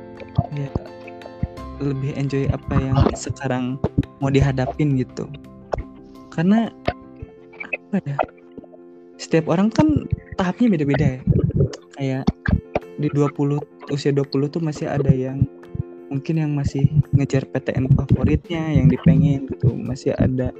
Ya 0.54 0.70
lebih 1.80 2.12
enjoy 2.14 2.44
apa 2.52 2.74
yang 2.76 2.96
sekarang 3.16 3.80
mau 4.20 4.28
dihadapin 4.28 5.00
gitu. 5.00 5.26
Karena 6.28 6.68
apa 7.90 7.98
ya 8.04 8.16
setiap 9.16 9.50
orang 9.50 9.72
kan 9.72 10.04
tahapnya 10.36 10.68
beda-beda 10.76 11.06
ya. 11.18 11.20
Kayak 11.96 12.24
di 13.00 13.08
20 13.12 13.60
usia 13.92 14.12
20 14.12 14.52
tuh 14.52 14.62
masih 14.62 14.86
ada 14.88 15.10
yang 15.10 15.44
mungkin 16.12 16.40
yang 16.40 16.52
masih 16.52 16.84
ngejar 17.16 17.48
PTN 17.48 17.88
favoritnya 17.96 18.62
yang 18.76 18.86
dipengen 18.92 19.48
gitu. 19.48 19.72
Masih 19.72 20.12
ada 20.16 20.52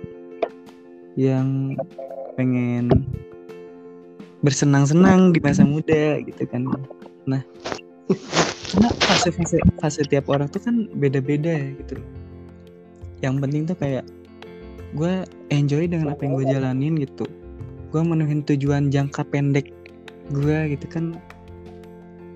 yang 1.15 1.77
pengen 2.37 2.89
bersenang-senang 4.41 5.37
di 5.37 5.41
masa 5.45 5.69
muda 5.69 6.17
gitu 6.25 6.49
kan. 6.49 6.65
Nah 7.29 7.45
karena 8.71 8.89
fase-fase 9.03 9.59
fase 9.83 10.03
tiap 10.07 10.31
orang 10.31 10.47
tuh 10.47 10.63
kan 10.63 10.87
beda-beda 10.95 11.51
ya 11.51 11.69
gitu. 11.75 11.99
Yang 13.21 13.35
penting 13.43 13.63
tuh 13.67 13.77
kayak 13.77 14.05
gue 14.95 15.27
enjoy 15.51 15.91
dengan 15.91 16.15
apa 16.15 16.23
yang 16.23 16.39
gue 16.39 16.47
jalanin 16.47 16.95
gitu. 17.03 17.27
Gue 17.91 18.03
menuhin 18.07 18.47
tujuan 18.47 18.95
jangka 18.95 19.27
pendek 19.27 19.75
gue 20.31 20.59
gitu 20.79 20.87
kan. 20.87 21.19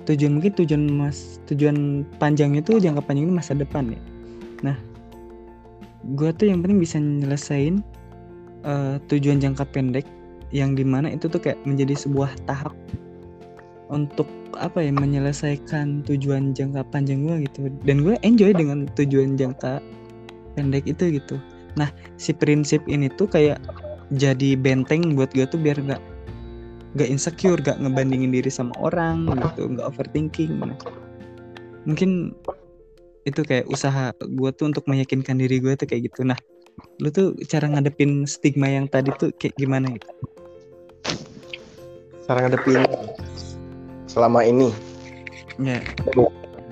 Tujuan 0.04 0.36
mungkin 0.36 0.52
tujuan 0.58 0.82
mas 0.90 1.38
tujuan 1.46 2.02
panjangnya 2.18 2.60
tuh 2.60 2.82
jangka 2.82 3.06
panjang 3.06 3.30
masa 3.30 3.54
depan 3.54 3.94
ya. 3.94 4.00
Nah 4.66 4.76
gue 6.18 6.30
tuh 6.34 6.50
yang 6.50 6.60
penting 6.60 6.82
bisa 6.82 6.98
nyelesain 6.98 7.78
eh, 8.66 8.96
tujuan 9.06 9.38
jangka 9.38 9.64
pendek 9.70 10.04
yang 10.50 10.74
di 10.74 10.82
mana 10.82 11.14
itu 11.14 11.30
tuh 11.30 11.38
kayak 11.38 11.62
menjadi 11.62 11.94
sebuah 11.94 12.30
tahap 12.44 12.74
untuk 13.92 14.28
apa 14.56 14.80
ya 14.80 14.94
menyelesaikan 14.94 16.06
tujuan 16.06 16.54
jangka 16.54 16.86
panjang 16.88 17.26
gue 17.26 17.48
gitu. 17.50 17.68
Dan 17.84 18.06
gue 18.06 18.14
enjoy 18.22 18.54
dengan 18.54 18.86
tujuan 18.94 19.36
jangka 19.36 19.82
pendek 20.54 20.86
itu 20.86 21.18
gitu. 21.18 21.36
Nah 21.74 21.90
si 22.16 22.30
prinsip 22.30 22.80
ini 22.86 23.10
tuh 23.12 23.26
kayak 23.26 23.58
jadi 24.14 24.54
benteng 24.54 25.18
buat 25.18 25.32
gue 25.34 25.44
tuh 25.48 25.58
biar 25.58 25.80
nggak 25.80 26.02
nggak 26.94 27.08
insecure 27.10 27.58
nggak 27.58 27.82
ngebandingin 27.82 28.30
diri 28.30 28.50
sama 28.52 28.70
orang 28.78 29.26
gitu 29.34 29.66
nggak 29.74 29.86
overthinking. 29.90 30.54
Mungkin 31.84 32.32
itu 33.24 33.40
kayak 33.40 33.66
usaha 33.72 34.12
gue 34.20 34.50
tuh 34.54 34.70
untuk 34.70 34.84
meyakinkan 34.86 35.40
diri 35.40 35.58
gue 35.58 35.74
tuh 35.74 35.88
kayak 35.90 36.12
gitu. 36.12 36.22
Nah 36.22 36.38
lu 37.02 37.10
tuh 37.10 37.34
cara 37.50 37.66
ngadepin 37.66 38.22
stigma 38.28 38.70
yang 38.70 38.86
tadi 38.86 39.10
tuh 39.18 39.34
kayak 39.34 39.58
gimana 39.58 39.90
gitu? 39.90 40.08
Cara 42.24 42.46
ngadepin 42.46 42.86
selama 44.14 44.46
ini. 44.46 44.70
Ya. 45.58 45.82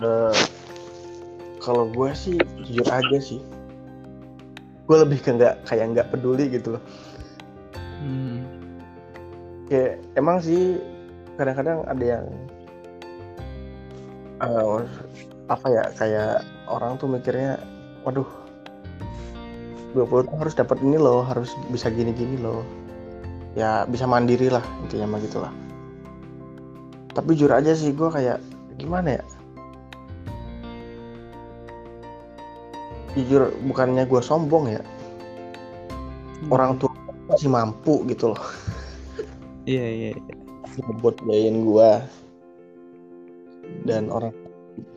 Eh, 0.02 0.34
kalau 1.58 1.90
gue 1.90 2.10
sih 2.14 2.38
jujur 2.62 2.86
aja 2.86 3.18
sih. 3.18 3.42
Gue 4.86 4.96
lebih 5.02 5.18
ke 5.18 5.34
nggak 5.34 5.66
kayak 5.66 5.86
nggak 5.92 6.08
peduli 6.14 6.46
gitu 6.48 6.78
loh. 6.78 6.84
Hmm. 8.02 8.42
kayak 9.70 10.02
emang 10.18 10.42
sih 10.42 10.74
kadang-kadang 11.38 11.86
ada 11.86 12.04
yang 12.18 12.26
eh, 14.42 14.78
apa 15.46 15.66
ya 15.70 15.84
kayak 15.94 16.42
orang 16.66 16.98
tuh 16.98 17.06
mikirnya 17.06 17.62
waduh 18.02 18.26
20 19.94 20.26
tahun 20.26 20.40
harus 20.42 20.58
dapat 20.58 20.82
ini 20.82 20.98
loh 20.98 21.22
harus 21.22 21.54
bisa 21.70 21.90
gini-gini 21.94 22.42
loh. 22.42 22.66
Ya 23.54 23.86
bisa 23.86 24.08
mandiri 24.08 24.50
lah 24.50 24.64
intinya 24.82 25.14
mah 25.14 25.20
gitulah 25.22 25.52
tapi 27.12 27.36
jujur 27.36 27.52
aja 27.52 27.76
sih 27.76 27.92
gue 27.92 28.08
kayak 28.08 28.40
gimana 28.80 29.20
ya? 29.20 29.24
Jujur 33.12 33.52
bukannya 33.68 34.08
gue 34.08 34.20
sombong 34.24 34.72
ya. 34.72 34.82
Orang 36.48 36.80
tua 36.80 36.92
masih 37.32 37.48
mampu 37.48 38.04
gitu 38.08 38.36
loh. 38.36 38.44
Iya 39.62 39.86
iya 39.88 40.10
iya. 40.18 40.34
buat 40.98 41.16
biayain 41.22 41.62
gua. 41.62 42.02
Dan 43.86 44.10
orang 44.10 44.34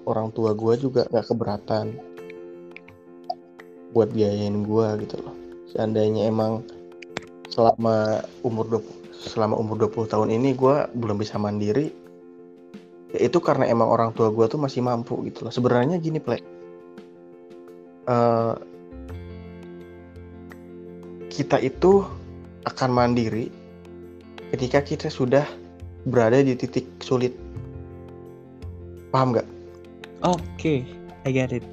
orang 0.09 0.33
tua 0.33 0.57
gua 0.57 0.73
juga 0.73 1.05
nggak 1.13 1.27
keberatan 1.29 1.95
buat 3.93 4.09
biayain 4.09 4.65
gua 4.65 4.97
gitu 4.97 5.21
loh. 5.21 5.35
Seandainya 5.69 6.27
emang 6.27 6.65
selama 7.53 8.25
umur 8.41 8.81
20 8.81 9.05
selama 9.15 9.55
umur 9.57 9.85
20 9.85 10.11
tahun 10.11 10.29
ini 10.33 10.57
gua 10.57 10.89
belum 10.97 11.21
bisa 11.21 11.37
mandiri 11.37 11.93
ya 13.15 13.19
itu 13.31 13.39
karena 13.39 13.65
emang 13.71 13.87
orang 13.87 14.11
tua 14.11 14.27
gua 14.29 14.51
tuh 14.51 14.59
masih 14.59 14.83
mampu 14.83 15.15
gitu 15.25 15.47
loh 15.47 15.53
sebenarnya 15.55 15.97
gini 15.97 16.19
plek 16.19 16.43
Eh, 18.05 18.55
kita 21.33 21.57
itu 21.57 22.05
akan 22.69 22.89
mandiri 22.93 23.49
ketika 24.53 24.79
kita 24.85 25.07
sudah 25.09 25.45
berada 26.05 26.37
di 26.45 26.53
titik 26.53 26.85
sulit. 27.01 27.33
Paham 29.09 29.33
nggak? 29.33 29.47
oke 30.25 30.73
I 31.25 31.29
get 31.29 31.53
it 31.53 31.65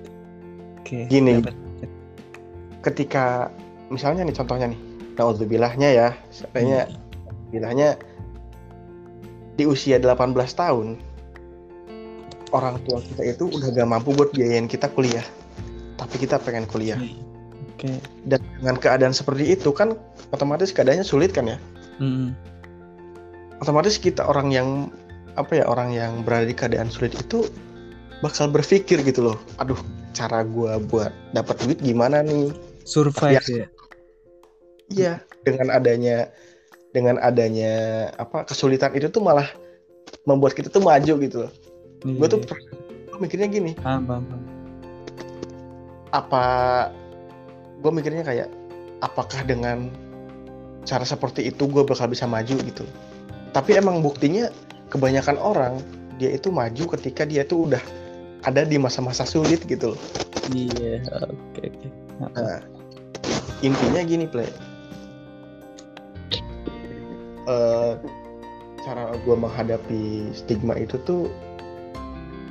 oke 0.80 0.98
Gini. 1.12 1.44
dapat. 1.44 1.56
Ketika 2.80 3.52
misalnya 3.92 4.24
nih 4.24 4.34
contohnya 4.34 4.66
nih, 4.72 4.80
naudzubilahnya 5.20 5.88
ya, 5.92 6.08
seandainya 6.32 6.88
bilahnya 7.52 7.94
di 9.54 9.68
usia 9.68 10.00
18 10.00 10.32
tahun 10.56 10.96
orang 12.52 12.78
tua 12.84 13.00
kita 13.00 13.22
itu 13.36 13.48
udah 13.48 13.68
gak 13.72 13.88
mampu 13.88 14.12
buat 14.12 14.30
biayain 14.32 14.68
kita 14.68 14.88
kuliah. 14.92 15.24
Tapi 15.96 16.14
kita 16.20 16.36
pengen 16.40 16.68
kuliah. 16.68 17.00
oke 17.76 17.90
Dan 18.28 18.40
dengan 18.60 18.76
keadaan 18.78 19.14
seperti 19.16 19.56
itu 19.56 19.72
kan 19.74 19.96
otomatis 20.30 20.70
keadaannya 20.70 21.02
sulit 21.02 21.32
kan 21.32 21.48
ya? 21.48 21.58
Hmm. 22.00 22.32
otomatis 23.60 23.94
kita 23.94 24.26
orang 24.26 24.50
yang 24.50 24.68
apa 25.38 25.62
ya 25.62 25.64
orang 25.70 25.94
yang 25.94 26.26
berada 26.26 26.44
di 26.44 26.56
keadaan 26.56 26.90
sulit 26.90 27.14
itu 27.14 27.46
bakal 28.18 28.50
berpikir 28.50 28.98
gitu 29.06 29.30
loh 29.30 29.38
aduh 29.62 29.78
cara 30.10 30.42
gua 30.42 30.82
buat 30.82 31.14
dapat 31.30 31.62
duit 31.62 31.78
gimana 31.78 32.26
nih 32.26 32.50
survive 32.82 33.38
Iya. 33.46 33.54
ya 33.54 33.66
iya 34.90 35.12
dengan 35.46 35.70
adanya 35.70 36.26
dengan 36.90 37.22
adanya 37.22 37.74
apa 38.18 38.50
kesulitan 38.50 38.98
itu 38.98 39.06
tuh 39.06 39.22
malah 39.22 39.46
membuat 40.26 40.58
kita 40.58 40.66
tuh 40.66 40.82
maju 40.82 41.14
gitu 41.22 41.46
loh 41.46 41.52
gue 42.02 42.26
tuh 42.28 42.40
Iya. 42.42 42.56
gua 43.08 43.18
mikirnya 43.20 43.48
gini. 43.48 43.72
Paham 43.78 44.02
paham 44.06 44.24
paham. 44.26 44.42
apa 46.12 46.44
gue 47.80 47.88
mikirnya 47.88 48.20
kayak 48.20 48.48
apakah 49.00 49.40
dengan 49.48 49.88
cara 50.84 51.08
seperti 51.08 51.48
itu 51.48 51.64
gue 51.64 51.82
bakal 51.88 52.04
bisa 52.10 52.28
maju 52.28 52.52
gitu? 52.52 52.84
Tapi 53.56 53.80
emang 53.80 54.04
buktinya 54.04 54.52
kebanyakan 54.92 55.40
orang 55.40 55.80
dia 56.20 56.36
itu 56.36 56.52
maju 56.52 56.84
ketika 56.98 57.24
dia 57.24 57.48
tuh 57.48 57.64
udah 57.70 57.80
ada 58.44 58.68
di 58.68 58.76
masa-masa 58.76 59.24
sulit 59.24 59.64
gitu 59.64 59.96
loh. 59.96 60.00
Iya 60.52 61.00
oke 61.24 61.62
oke. 61.64 61.88
Nah 62.20 62.60
intinya 63.62 64.02
gini 64.04 64.26
play 64.28 64.50
Eh, 67.42 67.92
cara 68.86 69.18
gue 69.18 69.34
menghadapi 69.34 70.30
stigma 70.30 70.78
itu 70.78 70.94
tuh 71.02 71.26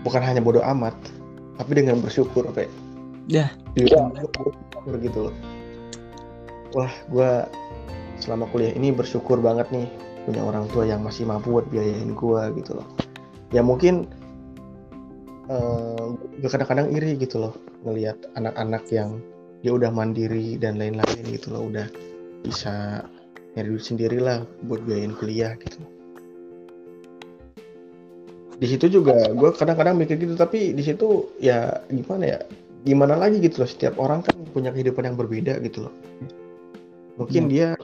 bukan 0.02 0.22
hanya 0.22 0.42
bodoh 0.42 0.64
amat 0.64 0.94
tapi 1.58 1.78
dengan 1.78 2.02
bersyukur 2.02 2.50
play 2.54 2.70
Ya. 3.30 3.54
Iya, 3.78 4.12
gua 4.12 4.52
bersyukur 4.52 4.94
gitu 5.00 5.20
loh. 5.30 5.36
Wah, 6.76 6.94
gue 7.12 7.32
selama 8.20 8.48
kuliah 8.50 8.74
ini 8.74 8.92
bersyukur 8.96 9.40
banget 9.44 9.68
nih 9.70 9.88
punya 10.28 10.42
orang 10.46 10.70
tua 10.70 10.88
yang 10.88 11.02
masih 11.02 11.28
mampu 11.28 11.56
buat 11.56 11.68
biayain 11.70 12.12
gue 12.16 12.42
gitu 12.62 12.80
loh. 12.80 12.88
Ya 13.52 13.62
mungkin 13.62 14.08
eh 15.52 16.06
gue 16.40 16.50
kadang-kadang 16.50 16.92
iri 16.96 17.20
gitu 17.20 17.44
loh 17.44 17.54
ngelihat 17.84 18.20
anak-anak 18.40 18.88
yang 18.94 19.20
dia 19.62 19.72
udah 19.76 19.92
mandiri 19.94 20.58
dan 20.58 20.80
lain-lain 20.80 21.24
gitu 21.28 21.54
loh, 21.54 21.70
udah 21.70 21.86
bisa 22.42 23.06
nyari 23.54 23.68
duit 23.78 23.84
sendiri 23.84 24.18
lah 24.18 24.48
buat 24.66 24.82
biayain 24.88 25.14
kuliah 25.16 25.54
gitu. 25.60 25.80
Di 28.62 28.70
situ 28.70 29.02
juga 29.02 29.34
gue 29.34 29.50
kadang-kadang 29.58 29.98
mikir 29.98 30.22
gitu, 30.22 30.38
tapi 30.38 30.78
di 30.78 30.86
situ 30.86 31.34
ya 31.42 31.82
gimana 31.90 32.38
ya? 32.38 32.40
gimana 32.82 33.14
lagi 33.14 33.38
gitu 33.38 33.62
loh 33.62 33.70
setiap 33.70 33.94
orang 34.02 34.26
kan 34.26 34.34
punya 34.54 34.74
kehidupan 34.74 35.06
yang 35.06 35.18
berbeda 35.18 35.62
gitu 35.62 35.86
loh. 35.86 35.94
Mungkin 37.22 37.46
dia 37.46 37.78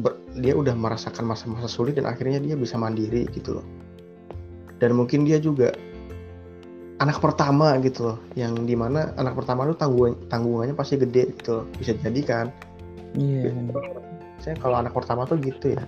ber- 0.00 0.16
dia 0.40 0.56
udah 0.56 0.72
merasakan 0.72 1.28
masa-masa 1.28 1.68
sulit 1.68 2.00
dan 2.00 2.08
akhirnya 2.08 2.40
dia 2.40 2.56
bisa 2.56 2.80
mandiri 2.80 3.28
gitu 3.36 3.60
loh. 3.60 3.66
Dan 4.80 4.96
mungkin 4.96 5.28
dia 5.28 5.36
juga 5.36 5.76
anak 7.04 7.20
pertama 7.20 7.76
gitu 7.84 8.12
loh 8.12 8.18
yang 8.32 8.64
di 8.64 8.72
mana 8.72 9.12
anak 9.20 9.36
pertama 9.36 9.68
itu 9.68 9.76
tanggung 9.76 10.16
tanggungannya 10.32 10.72
pasti 10.72 10.96
gede 10.96 11.36
gitu 11.36 11.60
loh 11.60 11.64
bisa 11.76 11.92
jadi 12.00 12.20
kan? 12.24 12.46
Iya. 13.12 13.52
Saya 14.40 14.56
kalau 14.56 14.80
anak 14.80 14.96
pertama 14.96 15.28
tuh 15.28 15.36
gitu 15.36 15.76
ya. 15.76 15.84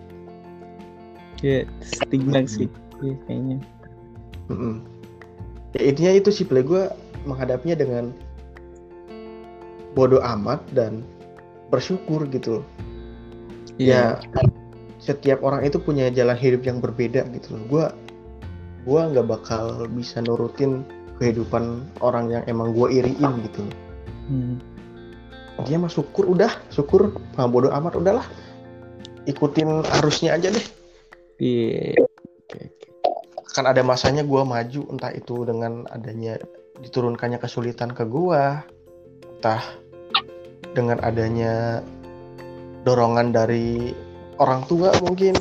Kayak 1.41 1.73
stigma 1.81 2.45
sih 2.45 2.69
iya 3.03 3.19
kayaknya 3.27 3.57
Mm-mm. 4.51 4.83
ya 5.73 5.81
intinya 5.89 6.13
itu 6.19 6.31
sih 6.35 6.45
play 6.45 6.65
gue 6.65 6.91
menghadapinya 7.25 7.77
dengan 7.79 8.05
bodoh 9.93 10.21
amat 10.21 10.61
dan 10.73 11.05
bersyukur 11.69 12.25
gitu 12.29 12.61
loh. 12.61 12.67
Iya. 13.81 14.21
Ya 14.21 14.41
setiap 15.03 15.43
orang 15.43 15.67
itu 15.67 15.83
punya 15.83 16.07
jalan 16.15 16.39
hidup 16.39 16.63
yang 16.63 16.79
berbeda 16.79 17.27
gitu 17.35 17.57
loh. 17.57 17.63
Gue 17.69 17.85
gua 18.83 19.11
nggak 19.15 19.27
bakal 19.31 19.87
bisa 19.95 20.19
nurutin 20.23 20.83
kehidupan 21.23 21.87
orang 22.03 22.35
yang 22.35 22.43
emang 22.51 22.75
gue 22.75 22.99
iriin 22.99 23.33
gitu 23.47 23.63
Hmm. 24.23 24.57
dia 25.67 25.77
mah 25.77 25.91
syukur 25.91 26.31
udah. 26.31 26.51
Syukur 26.73 27.13
mah 27.37 27.47
bodoh 27.51 27.75
amat 27.75 27.99
udahlah. 27.99 28.27
Ikutin 29.29 29.85
arusnya 30.01 30.35
aja 30.39 30.51
deh. 30.51 30.67
Iya 31.43 32.07
kan 33.53 33.69
ada 33.69 33.85
masanya 33.85 34.25
gue 34.25 34.43
maju 34.43 34.83
entah 34.89 35.13
itu 35.13 35.45
dengan 35.45 35.85
adanya 35.93 36.41
diturunkannya 36.81 37.37
kesulitan 37.37 37.93
ke 37.93 38.09
gue 38.09 38.43
entah 39.39 39.63
dengan 40.73 40.97
adanya 41.05 41.85
dorongan 42.89 43.31
dari 43.31 43.93
orang 44.41 44.65
tua 44.67 44.91
mungkin 45.05 45.37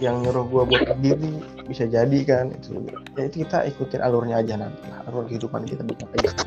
yang 0.00 0.22
nyuruh 0.24 0.48
gue 0.48 0.62
buat 0.64 0.82
berdiri 0.96 1.44
bisa 1.68 1.84
jadi 1.84 2.18
kan 2.24 2.56
itu. 2.56 2.80
Ya 3.20 3.28
itu 3.28 3.44
kita 3.44 3.68
ikutin 3.68 4.00
alurnya 4.00 4.40
aja 4.40 4.56
nanti 4.56 4.80
lah 4.88 5.04
alur 5.10 5.28
kehidupan 5.28 5.68
kita 5.68 5.84
kayak 5.84 6.32
gitu. 6.32 6.44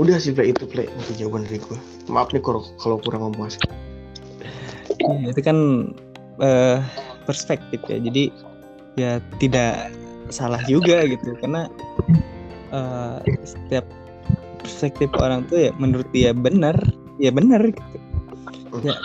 udah 0.00 0.16
sih 0.16 0.32
play 0.32 0.56
itu 0.56 0.64
play 0.64 0.88
untuk 0.88 1.14
jawaban 1.20 1.44
dari 1.44 1.60
gue 1.60 1.78
maaf 2.08 2.32
nih 2.32 2.40
kalau 2.40 2.64
kalau 2.80 2.96
kurang 2.96 3.28
memuaskan 3.28 3.70
Iya, 5.02 5.34
itu 5.34 5.40
kan 5.42 5.58
uh, 6.38 6.78
perspektif 7.26 7.80
ya. 7.90 7.98
Jadi 7.98 8.30
ya 8.96 9.18
tidak 9.40 9.92
salah 10.28 10.60
juga 10.68 11.04
gitu. 11.08 11.36
Karena 11.40 11.68
uh, 12.72 13.20
setiap 13.44 13.84
perspektif 14.62 15.10
orang 15.18 15.44
tuh 15.50 15.68
ya 15.68 15.70
menurut 15.76 16.06
dia 16.14 16.30
benar 16.32 16.76
ya 17.18 17.34
benar 17.34 17.60
gitu. 17.62 17.98
Ya 18.82 18.96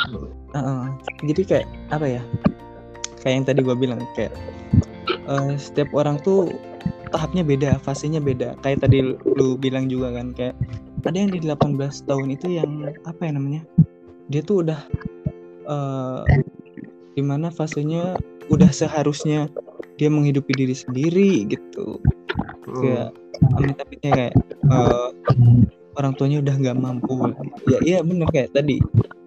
uh, 0.55 0.87
jadi 1.25 1.41
kayak 1.43 1.67
apa 1.91 2.07
ya? 2.19 2.21
Kayak 3.21 3.33
yang 3.33 3.45
tadi 3.45 3.59
gue 3.65 3.75
bilang 3.75 3.99
kayak 4.15 4.31
uh, 5.27 5.53
setiap 5.59 5.91
orang 5.91 6.21
tuh 6.23 6.53
tahapnya 7.11 7.43
beda 7.43 7.79
fasenya 7.83 8.23
beda. 8.23 8.55
Kayak 8.63 8.87
tadi 8.87 9.03
lu 9.23 9.59
bilang 9.59 9.91
juga 9.91 10.15
kan 10.15 10.31
kayak 10.31 10.55
ada 11.07 11.23
yang 11.23 11.31
di 11.31 11.39
18 11.39 11.79
tahun 12.03 12.27
itu 12.35 12.59
yang 12.59 12.83
apa 13.07 13.21
ya 13.23 13.31
namanya? 13.31 13.61
Dia 14.27 14.43
tuh 14.43 14.67
udah 14.67 14.79
uh, 15.67 16.27
di 17.15 17.23
mana 17.23 17.47
fasenya 17.47 18.19
udah 18.51 18.71
seharusnya 18.71 19.47
dia 19.97 20.09
menghidupi 20.09 20.53
diri 20.53 20.75
sendiri 20.77 21.45
gitu. 21.49 22.01
Hmm. 22.67 22.83
kayak 22.83 23.09
amit 23.57 23.77
amitnya 23.79 24.11
kayak 24.11 24.33
uh, 24.69 25.09
orang 25.97 26.13
tuanya 26.17 26.37
udah 26.41 26.55
nggak 26.57 26.77
mampu. 26.77 27.33
Ya 27.69 27.79
iya 27.83 27.99
bener 28.05 28.29
kayak 28.29 28.53
tadi 28.53 28.81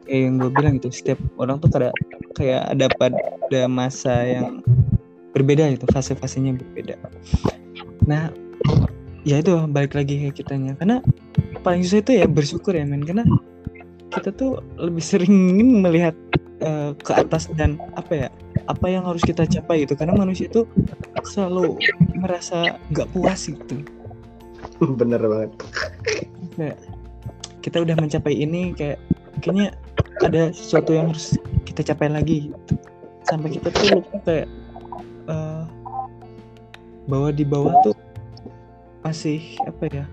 kayak 0.07 0.21
yang 0.27 0.35
gue 0.43 0.51
bilang 0.51 0.75
itu 0.79 0.89
setiap 0.91 1.19
orang 1.39 1.59
tuh 1.63 1.71
kayak 1.71 1.95
kayak 2.35 2.63
ada 2.71 2.87
pada 2.99 3.61
masa 3.67 4.15
yang 4.27 4.63
berbeda 5.35 5.71
itu 5.71 5.87
fase-fasenya 5.91 6.59
berbeda. 6.59 6.95
Nah 8.07 8.31
ya 9.27 9.43
itu 9.43 9.53
balik 9.71 9.95
lagi 9.95 10.27
kayak 10.27 10.37
kitanya. 10.39 10.73
Karena 10.79 11.03
paling 11.63 11.83
susah 11.87 12.03
itu 12.03 12.13
ya 12.23 12.27
bersyukur 12.27 12.75
ya 12.75 12.87
men. 12.87 13.07
Karena 13.07 13.27
kita 14.11 14.35
tuh 14.35 14.59
lebih 14.79 15.03
sering 15.03 15.35
melihat 15.85 16.15
uh, 16.63 16.93
ke 16.99 17.13
atas 17.15 17.47
dan 17.55 17.79
apa 17.95 18.27
ya 18.27 18.29
apa 18.71 18.87
yang 18.87 19.03
harus 19.03 19.27
kita 19.27 19.43
capai 19.51 19.83
itu 19.83 19.99
karena 19.99 20.15
manusia 20.15 20.47
itu 20.47 20.63
selalu 21.27 21.75
merasa 22.15 22.79
nggak 22.95 23.11
puas 23.11 23.51
gitu. 23.51 23.83
Bener 25.01 25.19
banget. 25.19 25.51
Kayak 26.55 26.79
kita 27.61 27.83
udah 27.83 27.97
mencapai 27.99 28.35
ini 28.39 28.71
kayak 28.79 29.03
kayaknya 29.43 29.75
ada 30.23 30.55
sesuatu 30.55 30.95
yang 30.95 31.11
harus 31.11 31.35
kita 31.67 31.83
capai 31.93 32.09
lagi 32.09 32.55
gitu. 32.55 32.75
sampai 33.29 33.53
kita 33.53 33.69
tuh 33.71 34.01
lupa 34.01 34.17
kayak 34.27 34.49
uh, 35.29 35.63
bahwa 37.07 37.31
di 37.31 37.45
bawah 37.45 37.75
tuh 37.85 37.95
masih 39.07 39.55
apa 39.69 39.87
ya 39.93 40.05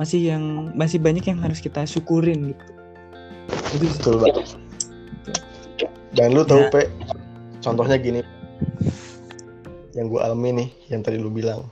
masih 0.00 0.20
yang 0.30 0.44
masih 0.72 1.02
banyak 1.02 1.26
yang 1.26 1.40
harus 1.42 1.58
kita 1.58 1.84
syukurin 1.84 2.54
gitu. 2.54 2.64
Itu 3.76 3.86
betul 3.92 4.14
banget 4.22 4.56
dan 6.16 6.32
lu 6.32 6.42
tahu 6.42 6.64
ya. 6.66 6.72
pe 6.72 6.82
contohnya 7.66 7.98
gini. 7.98 8.22
Yang 9.98 10.06
gue 10.14 10.20
alami 10.22 10.50
nih 10.62 10.68
yang 10.94 11.02
tadi 11.02 11.18
lu 11.18 11.34
bilang. 11.34 11.66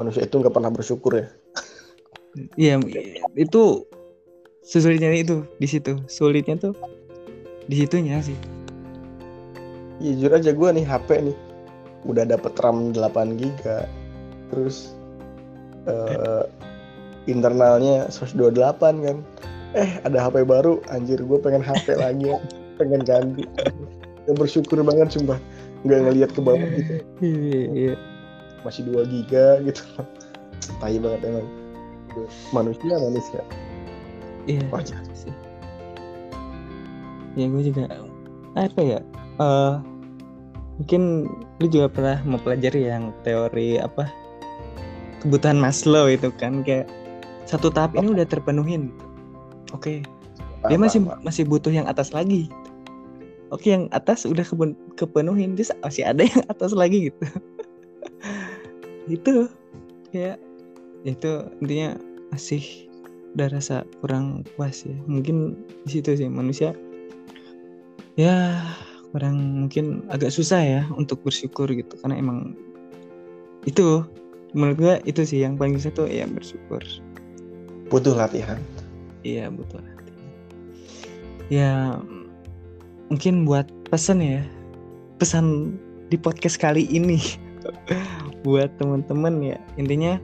Manusia 0.00 0.24
itu 0.24 0.40
nggak 0.40 0.54
pernah 0.56 0.72
bersyukur 0.72 1.12
ya. 1.20 1.26
Iya 2.56 2.80
itu 3.36 3.84
susulnya 4.64 5.12
itu 5.12 5.44
di 5.60 5.68
situ. 5.68 6.00
Sulitnya 6.08 6.56
tuh 6.56 6.72
di 7.68 7.84
situnya 7.84 8.24
sih. 8.24 8.38
Ya 10.00 10.14
jujur 10.16 10.32
aja 10.32 10.50
gue 10.56 10.68
nih 10.72 10.86
HP 10.88 11.08
nih. 11.28 11.36
Udah 12.08 12.24
dapet 12.24 12.56
RAM 12.62 12.96
8 12.96 13.36
giga. 13.36 13.84
Terus 14.54 14.96
uh, 15.84 16.48
internalnya 17.28 18.08
128 18.08 18.56
kan. 19.04 19.18
Eh 19.76 19.90
ada 20.06 20.16
HP 20.22 20.46
baru. 20.48 20.80
Anjir 20.88 21.20
gue 21.20 21.38
pengen 21.42 21.60
HP 21.60 21.98
lagi 21.98 22.32
pengen 22.78 23.02
ganti 23.02 23.42
ya 24.28 24.32
bersyukur 24.36 24.84
banget 24.84 25.16
sumpah. 25.16 25.40
Nggak 25.82 25.98
ngelihat 26.04 26.30
ke 26.36 26.40
bawah 26.44 26.68
gitu. 26.76 26.94
Iya, 27.24 27.60
iya. 27.72 27.94
masih 28.62 28.84
2 28.86 29.08
giga 29.08 29.64
gitu. 29.64 29.82
Tai 30.78 30.96
banget 31.00 31.20
emang. 31.24 31.48
Manusia 32.52 32.94
manusia. 33.00 33.40
Iya 34.44 34.62
wajar 34.68 35.00
sih. 35.16 35.32
Ya 37.38 37.46
gue 37.46 37.62
juga 37.62 37.86
apa 38.58 38.80
ya 38.82 38.98
uh, 39.38 39.78
mungkin 40.78 41.30
lu 41.62 41.66
juga 41.70 41.86
pernah 41.90 42.18
mempelajari 42.26 42.90
yang 42.90 43.14
teori 43.22 43.78
apa 43.78 44.10
kebutuhan 45.22 45.58
Maslow 45.58 46.06
itu 46.10 46.30
kan 46.38 46.62
kayak 46.62 46.86
satu 47.46 47.70
tahap 47.70 47.94
ini 47.98 48.14
udah 48.14 48.26
terpenuhin 48.26 48.94
oke 49.74 49.82
okay. 49.82 49.98
dia 50.70 50.78
masih 50.78 51.02
masih 51.22 51.46
butuh 51.46 51.70
yang 51.70 51.86
atas 51.90 52.14
lagi 52.14 52.50
oke 53.48 53.62
okay, 53.64 53.76
yang 53.76 53.84
atas 53.90 54.28
udah 54.28 54.44
kepenuhin 54.96 55.56
dia 55.56 55.72
masih 55.80 56.04
ada 56.04 56.24
yang 56.24 56.42
atas 56.52 56.72
lagi 56.72 57.12
gitu. 57.12 57.22
Itu 59.20 59.48
ya 60.12 60.36
itu 61.06 61.44
intinya 61.60 61.96
masih 62.32 62.64
udah 63.36 63.48
rasa 63.52 63.86
kurang 64.00 64.44
puas 64.56 64.84
ya. 64.84 64.96
Mungkin 65.06 65.56
di 65.84 65.90
situ 66.00 66.16
sih 66.16 66.28
manusia 66.28 66.74
ya 68.18 68.60
kurang 69.14 69.64
mungkin 69.64 70.04
agak 70.12 70.34
susah 70.34 70.60
ya 70.60 70.82
untuk 70.96 71.22
bersyukur 71.24 71.70
gitu. 71.70 71.94
Karena 72.02 72.18
emang 72.18 72.56
itu 73.64 74.04
menurut 74.56 74.76
gue 74.80 74.94
itu 75.04 75.22
sih 75.24 75.44
yang 75.44 75.60
paling 75.60 75.76
susah 75.80 75.92
tuh 75.94 76.08
ya 76.08 76.24
bersyukur. 76.28 76.80
Butuh 77.88 78.16
latihan. 78.16 78.60
Iya 79.24 79.48
butuh 79.48 79.80
latihan. 79.80 80.16
Ya 81.48 81.72
mungkin 83.08 83.48
buat 83.48 83.68
pesan 83.88 84.20
ya 84.20 84.40
pesan 85.18 85.76
di 86.08 86.16
podcast 86.16 86.56
kali 86.56 86.86
ini. 86.88 87.20
Buat 88.46 88.78
teman-teman 88.78 89.42
ya 89.42 89.58
intinya 89.74 90.16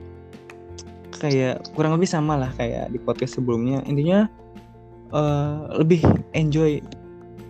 kayak 1.19 1.67
kurang 1.75 1.99
lebih 1.99 2.09
sama 2.09 2.39
lah 2.39 2.49
kayak 2.55 2.89
di 2.89 2.99
podcast 3.01 3.37
sebelumnya. 3.37 3.83
Intinya 3.85 4.25
uh, 5.11 5.67
lebih 5.75 6.01
enjoy 6.31 6.79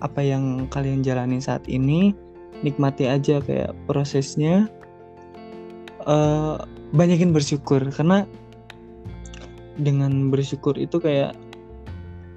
apa 0.03 0.19
yang 0.25 0.67
kalian 0.73 1.05
jalani 1.05 1.39
saat 1.39 1.63
ini 1.69 2.17
nikmati 2.65 3.05
aja 3.05 3.39
kayak 3.45 3.77
prosesnya. 3.85 4.67
Uh, 6.05 6.61
banyakin 6.93 7.33
bersyukur 7.33 7.81
karena 7.93 8.29
dengan 9.81 10.29
bersyukur 10.29 10.77
itu 10.77 11.01
kayak 11.01 11.33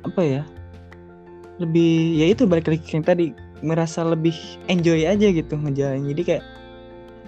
apa 0.09 0.23
ya 0.25 0.43
lebih 1.59 2.23
ya 2.23 2.27
itu 2.31 2.47
balik 2.47 2.71
lagi 2.71 2.87
yang 2.95 3.05
tadi 3.05 3.35
merasa 3.63 4.07
lebih 4.07 4.35
enjoy 4.71 5.03
aja 5.03 5.29
gitu 5.35 5.59
ngejalanin 5.59 6.15
jadi 6.15 6.23
kayak 6.23 6.45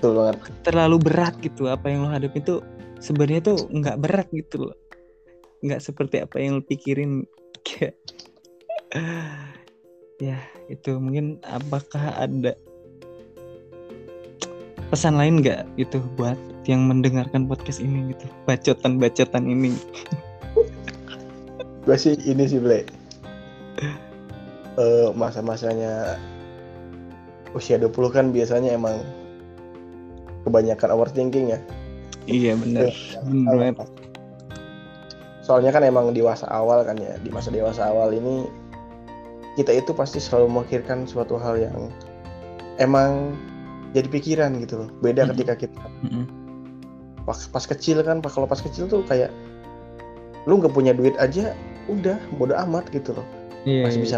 Betul 0.01 0.17
banget. 0.17 0.37
terlalu 0.65 0.97
berat 1.03 1.35
gitu 1.45 1.69
apa 1.69 1.91
yang 1.91 2.07
lo 2.07 2.11
hadapi 2.15 2.41
itu 2.41 2.65
sebenarnya 3.05 3.53
tuh 3.53 3.69
nggak 3.69 4.01
berat 4.01 4.29
gitu 4.33 4.71
loh. 4.71 4.77
Nggak 5.61 5.81
seperti 5.85 6.25
apa 6.25 6.41
yang 6.41 6.57
lo 6.57 6.63
pikirin. 6.65 7.29
Kayak 7.69 7.97
ya 10.17 10.41
itu 10.73 10.97
mungkin 10.97 11.37
apakah 11.45 12.17
ada 12.17 12.57
pesan 14.89 15.21
lain 15.21 15.45
nggak 15.45 15.69
gitu 15.77 16.01
buat 16.17 16.41
yang 16.65 16.89
mendengarkan 16.89 17.45
podcast 17.45 17.85
ini 17.85 18.17
gitu? 18.17 18.25
Bacotan-bacotan 18.49 19.45
ini. 19.45 19.77
Gue 21.85 21.97
sih 22.01 22.17
ini 22.25 22.49
sih 22.49 22.57
Ble 22.57 22.89
uh, 24.81 25.13
masa-masanya 25.13 26.17
usia 27.53 27.77
20 27.77 27.93
kan 28.09 28.27
biasanya 28.33 28.73
emang 28.73 29.05
kebanyakan 30.49 30.89
overthinking 30.97 31.53
ya 31.53 31.61
iya 32.25 32.57
benar 32.57 32.89
benar 33.29 33.87
soalnya 35.45 35.75
kan 35.75 35.83
emang 35.83 36.15
dewasa 36.15 36.47
awal 36.49 36.87
kan 36.87 36.97
ya 36.97 37.19
di 37.21 37.29
masa 37.29 37.53
dewasa 37.53 37.91
awal 37.91 38.15
ini 38.15 38.47
kita 39.59 39.75
itu 39.75 39.91
pasti 39.91 40.23
selalu 40.23 40.47
memikirkan 40.63 41.05
suatu 41.11 41.37
hal 41.37 41.59
yang 41.59 41.91
emang 42.79 43.35
jadi 43.91 44.07
pikiran 44.07 44.63
gitu 44.63 44.87
loh 44.87 44.89
beda 45.03 45.27
mm-hmm. 45.27 45.33
ketika 45.35 45.55
kita 45.67 45.83
mm-hmm. 46.07 46.25
pas 47.27 47.39
pas 47.51 47.65
kecil 47.67 47.99
kan 48.07 48.23
pas 48.23 48.31
kalau 48.31 48.47
pas 48.47 48.63
kecil 48.63 48.87
tuh 48.87 49.03
kayak 49.11 49.35
lu 50.47 50.63
nggak 50.63 50.73
punya 50.73 50.95
duit 50.95 51.19
aja 51.19 51.53
udah 51.91 52.17
bodo 52.39 52.55
amat 52.55 52.87
gitu 52.95 53.11
loh 53.13 53.27
yeah, 53.67 53.85
masih 53.85 54.07
yeah. 54.07 54.07
bisa 54.07 54.17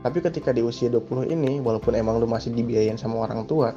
tapi 0.00 0.18
ketika 0.24 0.50
di 0.50 0.64
usia 0.64 0.88
20 0.88 1.28
ini 1.28 1.60
walaupun 1.60 1.92
emang 1.96 2.20
lu 2.20 2.26
masih 2.28 2.52
dibiayain 2.52 2.96
sama 2.96 3.24
orang 3.24 3.44
tua 3.44 3.76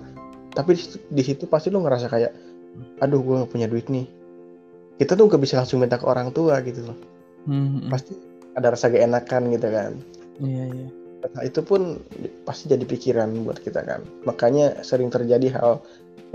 tapi 0.53 0.77
di 1.09 1.23
situ, 1.25 1.49
pasti 1.49 1.73
lu 1.73 1.81
ngerasa 1.81 2.07
kayak 2.13 2.31
aduh 3.01 3.21
gue 3.21 3.41
gak 3.43 3.51
punya 3.51 3.67
duit 3.67 3.89
nih 3.89 4.05
kita 5.01 5.17
tuh 5.17 5.27
gak 5.27 5.41
bisa 5.41 5.59
langsung 5.61 5.81
minta 5.81 5.97
ke 5.97 6.05
orang 6.05 6.29
tua 6.31 6.61
gitu 6.61 6.85
loh 6.87 6.97
mm-hmm. 7.49 7.89
pasti 7.89 8.13
ada 8.53 8.73
rasa 8.73 8.89
gak 8.89 9.03
enakan 9.03 9.41
gitu 9.53 9.67
kan 9.69 9.91
iya 10.41 10.65
iya 10.69 10.87
Nah, 11.23 11.43
itu 11.47 11.63
pun 11.63 12.03
pasti 12.43 12.67
jadi 12.67 12.83
pikiran 12.83 13.31
buat 13.47 13.63
kita 13.63 13.79
kan. 13.87 14.03
Makanya 14.27 14.83
sering 14.83 15.07
terjadi 15.07 15.55
hal 15.55 15.79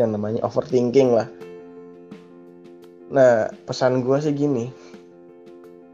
yang 0.00 0.16
namanya 0.16 0.40
overthinking 0.48 1.12
lah. 1.12 1.28
Nah, 3.12 3.52
pesan 3.68 4.00
gue 4.00 4.16
sih 4.24 4.32
gini. 4.32 4.72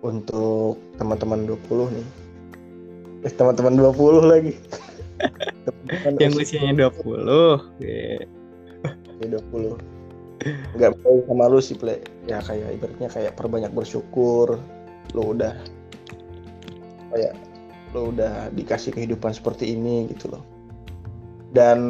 Untuk 0.07 0.79
teman-teman 0.95 1.43
20 1.43 1.91
nih. 1.91 2.07
Eh, 3.25 3.33
teman-teman 3.33 3.75
20 3.75 4.21
lagi. 4.25 4.53
Kan 6.05 6.17
yang 6.23 6.37
usia 6.37 6.61
usianya 6.61 6.91
20 6.93 7.57
Oke. 7.57 8.29
usia 9.17 9.29
20 9.41 9.81
nggak 10.77 10.93
mau 11.01 11.25
sama 11.25 11.49
lu 11.49 11.57
sih 11.57 11.73
play 11.73 12.05
ya 12.29 12.37
kayak 12.45 12.77
ibaratnya 12.77 13.09
kayak 13.09 13.33
perbanyak 13.33 13.73
bersyukur 13.73 14.61
lu 15.17 15.33
udah 15.33 15.57
kayak 17.15 17.33
lu 17.97 18.13
udah 18.13 18.53
dikasih 18.53 18.93
kehidupan 18.93 19.33
seperti 19.33 19.73
ini 19.73 20.05
gitu 20.13 20.37
loh 20.37 20.45
dan 21.57 21.81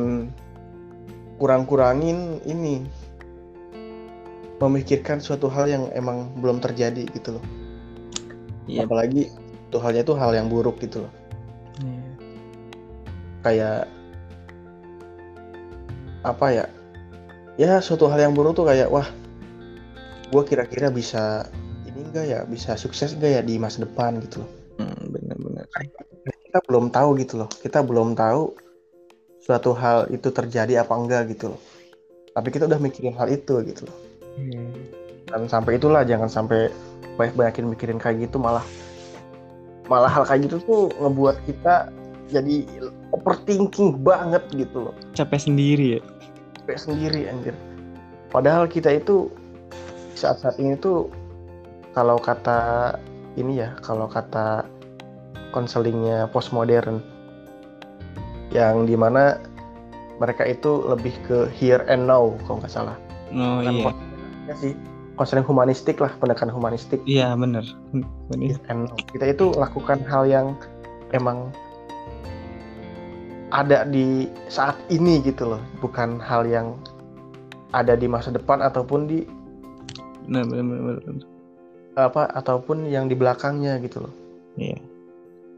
kurang-kurangin 1.42 2.38
ini 2.46 2.86
memikirkan 4.62 5.18
suatu 5.18 5.50
hal 5.50 5.66
yang 5.66 5.90
emang 5.90 6.30
belum 6.38 6.62
terjadi 6.62 7.10
gitu 7.10 7.40
loh 7.40 7.44
Iya. 8.70 8.86
apalagi 8.86 9.34
itu 9.68 9.76
halnya 9.82 10.06
itu 10.06 10.14
hal 10.14 10.30
yang 10.30 10.46
buruk 10.46 10.78
gitu 10.78 11.02
loh 11.02 11.12
Iya. 11.76 12.06
kayak 13.40 13.80
apa 16.24 16.46
ya 16.48 16.64
ya 17.54 17.78
suatu 17.78 18.08
hal 18.08 18.20
yang 18.20 18.32
buruk 18.32 18.56
tuh 18.56 18.64
kayak 18.64 18.88
wah 18.88 19.04
gue 20.30 20.42
kira-kira 20.42 20.88
bisa 20.88 21.44
ini 21.84 22.00
enggak 22.02 22.24
ya 22.24 22.40
bisa 22.44 22.74
sukses 22.74 23.12
enggak 23.12 23.30
ya 23.36 23.42
di 23.42 23.58
masa 23.58 23.82
depan 23.82 24.18
gitu 24.20 24.42
loh 24.42 24.50
Hmm, 24.74 25.06
benar-benar. 25.06 25.70
kita 26.42 26.58
belum 26.66 26.90
tahu 26.90 27.14
gitu 27.18 27.38
loh 27.38 27.46
kita 27.46 27.78
belum 27.86 28.18
tahu 28.18 28.58
suatu 29.38 29.70
hal 29.70 30.10
itu 30.10 30.34
terjadi 30.34 30.82
apa 30.82 30.94
enggak 30.94 31.30
gitu 31.30 31.54
loh 31.54 31.60
tapi 32.32 32.50
kita 32.50 32.66
udah 32.66 32.80
mikirin 32.82 33.14
hal 33.14 33.30
itu 33.30 33.54
gitu 33.62 33.86
loh 33.86 33.96
Iya. 34.34 34.66
dan 35.30 35.46
sampai 35.46 35.78
itulah 35.78 36.02
jangan 36.02 36.26
sampai 36.26 36.74
banyak-banyakin 37.14 37.70
mikirin 37.70 37.98
kayak 38.02 38.26
gitu 38.26 38.42
malah 38.42 38.66
malah 39.88 40.08
hal 40.08 40.24
kayak 40.24 40.48
gitu 40.48 40.56
tuh 40.64 40.82
ngebuat 41.00 41.36
kita 41.44 41.92
jadi 42.32 42.64
overthinking 43.12 44.00
banget 44.00 44.42
gitu 44.56 44.88
loh 44.90 44.94
Capek 45.12 45.44
sendiri 45.44 45.86
ya. 45.98 46.00
capek 46.64 46.78
sendiri 46.80 47.20
anjir 47.28 47.54
padahal 48.32 48.64
kita 48.64 48.96
itu 48.96 49.28
saat-saat 50.16 50.56
ini 50.56 50.74
tuh 50.80 51.12
kalau 51.92 52.16
kata 52.16 52.94
ini 53.36 53.60
ya 53.60 53.76
kalau 53.84 54.08
kata 54.08 54.64
konselingnya 55.52 56.26
postmodern 56.32 56.98
yang 58.50 58.86
di 58.86 58.94
mana 58.98 59.38
mereka 60.22 60.46
itu 60.46 60.82
lebih 60.86 61.14
ke 61.26 61.50
here 61.50 61.82
and 61.90 62.06
now 62.06 62.30
kalau 62.46 62.62
nggak 62.62 62.72
salah 62.72 62.96
Oh 63.34 63.58
Kan 63.66 63.74
iya. 63.74 63.90
ya 64.46 64.54
sih 64.54 64.74
konseling 65.14 65.46
humanistik 65.46 66.02
lah 66.02 66.10
pendekatan 66.18 66.50
humanistik 66.50 66.98
Iya 67.06 67.38
benar. 67.38 67.62
Ini 68.34 68.58
and 68.70 68.90
now 68.90 68.96
kita 69.14 69.30
itu 69.30 69.54
lakukan 69.54 70.02
hal 70.06 70.26
yang 70.26 70.46
emang 71.14 71.54
ada 73.54 73.86
di 73.86 74.26
saat 74.50 74.74
ini 74.90 75.22
gitu 75.22 75.54
loh 75.54 75.62
bukan 75.78 76.18
hal 76.18 76.42
yang 76.42 76.74
ada 77.70 77.94
di 77.94 78.10
masa 78.10 78.34
depan 78.34 78.62
ataupun 78.62 79.06
di 79.06 79.22
benar 80.26 80.46
benar. 80.50 80.98
benar. 80.98 81.26
apa 81.94 82.26
ataupun 82.34 82.90
yang 82.90 83.06
di 83.06 83.14
belakangnya 83.14 83.78
gitu 83.78 84.02
loh. 84.02 84.14
Iya. 84.58 84.78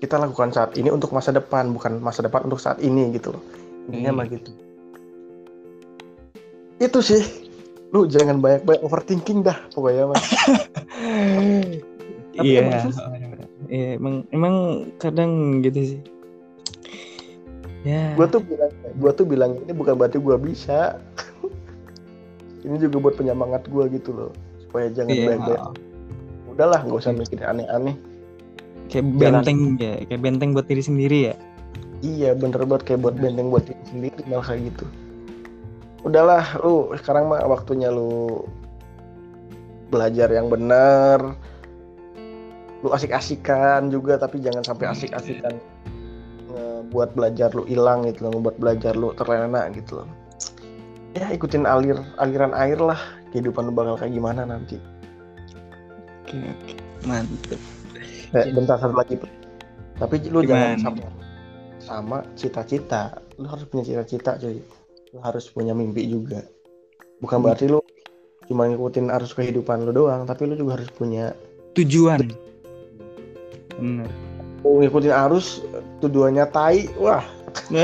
Kita 0.05 0.21
lakukan 0.21 0.53
saat 0.53 0.77
ini 0.77 0.93
untuk 0.93 1.09
masa 1.17 1.33
depan, 1.33 1.73
bukan 1.73 1.97
masa 2.05 2.21
depan 2.21 2.45
untuk 2.45 2.61
saat 2.61 2.77
ini 2.85 3.09
gitu 3.17 3.33
loh. 3.33 3.41
Intinya 3.89 4.13
Hmm. 4.13 4.19
mah 4.21 4.27
gitu. 4.29 4.51
Itu 6.77 7.01
sih. 7.01 7.46
Lu 7.95 8.07
jangan 8.07 8.43
banyak-banyak 8.43 8.83
overthinking 8.83 9.47
dah 9.47 9.57
pokoknya. 9.71 10.11
Tapi 12.37 12.45
Iya. 12.45 12.61
emang 12.69 12.81
susah. 12.91 13.05
Iya, 13.67 13.89
emang 13.97 14.15
emang 14.31 14.55
kadang 15.01 15.63
gitu 15.65 15.97
sih. 15.97 16.01
Ya. 17.87 18.13
Gua 18.19 18.27
tuh 18.27 18.43
bilang 18.43 18.73
gua 18.99 19.11
tuh 19.15 19.25
bilang 19.25 19.51
ini 19.63 19.73
bukan 19.73 19.95
berarti 19.95 20.19
gua 20.19 20.37
bisa. 20.37 20.99
ini 22.67 22.77
juga 22.83 22.99
buat 22.99 23.15
penyemangat 23.15 23.71
gua 23.71 23.87
gitu 23.89 24.11
loh. 24.13 24.31
Supaya 24.61 24.91
jangan 24.91 25.15
Iya. 25.15 25.25
banyak-banyak. 25.33 25.63
Udahlah, 26.53 26.81
nggak 26.83 26.99
usah 27.01 27.13
mikirin 27.15 27.47
aneh-aneh. 27.47 27.97
Kayak 28.87 29.07
benteng 29.19 29.59
ya, 29.79 30.03
kayak 30.07 30.21
benteng 30.23 30.51
buat 30.55 30.67
diri 30.67 30.83
sendiri 30.83 31.19
ya. 31.33 31.35
Iya 32.05 32.37
bener 32.37 32.61
banget 32.69 32.93
kayak 32.93 33.01
buat 33.03 33.17
benteng 33.17 33.49
buat 33.49 33.65
diri 33.65 33.83
sendiri 33.89 34.21
malah 34.29 34.47
kayak 34.47 34.69
gitu. 34.71 34.85
Udahlah 36.07 36.63
lu 36.63 36.95
sekarang 36.95 37.27
mah 37.27 37.43
waktunya 37.51 37.91
lu 37.91 38.47
belajar 39.91 40.31
yang 40.31 40.47
benar. 40.47 41.35
Lu 42.87 42.95
asik-asikan 42.95 43.91
juga 43.91 44.15
tapi 44.15 44.39
jangan 44.39 44.63
sampai 44.63 44.87
asik-asikan 44.87 45.59
buat 46.91 47.13
belajar 47.13 47.51
lu 47.53 47.67
hilang 47.67 48.07
gitu 48.07 48.31
loh, 48.31 48.41
buat 48.41 48.57
belajar 48.59 48.95
lu 48.95 49.11
terlena 49.19 49.69
gitu 49.75 50.03
loh. 50.03 50.09
Ya 51.17 51.33
ikutin 51.33 51.65
alir 51.65 51.97
aliran 52.21 52.53
air 52.53 52.77
lah 52.77 52.99
kehidupan 53.33 53.69
lu 53.69 53.73
bakal 53.73 53.97
kayak 53.99 54.15
gimana 54.15 54.45
nanti. 54.45 54.77
Oke, 56.27 56.37
oke. 56.41 56.71
Mantep. 57.07 57.61
Eh, 58.35 58.47
bentar 58.53 58.77
satu 58.77 58.95
lagi. 58.95 59.17
Tapi 59.97 60.15
lu 60.29 60.45
jangan 60.45 60.77
Gimana? 60.77 60.85
sama 60.85 61.07
sama 61.81 62.19
cita-cita. 62.37 63.17
Lu 63.41 63.47
harus 63.49 63.65
punya 63.71 63.87
cita-cita, 63.87 64.37
cuy. 64.37 64.61
Lu 65.11 65.21
harus 65.21 65.47
punya 65.47 65.73
mimpi 65.73 66.07
juga. 66.07 66.43
Bukan 67.19 67.39
Hmm. 67.39 67.45
berarti 67.45 67.67
lu 67.67 67.81
cuma 68.47 68.67
ngikutin 68.67 69.11
arus 69.11 69.33
kehidupan 69.33 69.83
lu 69.83 69.93
doang, 69.93 70.23
tapi 70.23 70.47
lu 70.47 70.55
juga 70.55 70.79
harus 70.79 70.91
punya 70.91 71.35
Tujuan. 71.75 72.31
Bener. 73.77 74.09
mau 74.65 74.81
ngikutin 74.81 75.15
arus 75.29 75.63
tujuannya 76.01 76.47
tai. 76.51 76.89
Wah, 76.97 77.23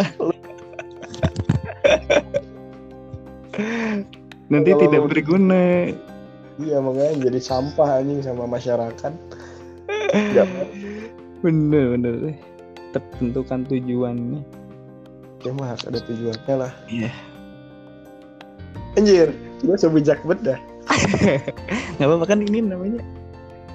Nanti 4.49 4.71
Kalau 4.71 4.83
tidak 4.83 5.01
lu- 5.01 5.09
berguna. 5.09 5.65
iya 6.59 6.77
makanya 6.79 7.31
jadi 7.31 7.39
sampah 7.41 8.01
anjing 8.01 8.21
sama 8.21 8.45
masyarakat. 8.45 9.13
Bener 11.43 11.85
bener. 11.97 12.15
Tentukan 13.17 13.65
tujuannya. 13.65 14.41
Mah 15.51 15.75
harus 15.75 15.85
ada 15.91 15.99
tujuannya 16.07 16.55
lah. 16.55 16.73
Iya. 16.87 17.11
Anjir, 18.95 19.35
gue 19.65 19.77
sebijak 19.77 20.23
banget 20.23 20.55
dah. 20.55 20.59
Gak 21.99 22.07
apa-apa 22.07 22.27
kan 22.37 22.45
ini 22.45 22.63
namanya 22.63 23.03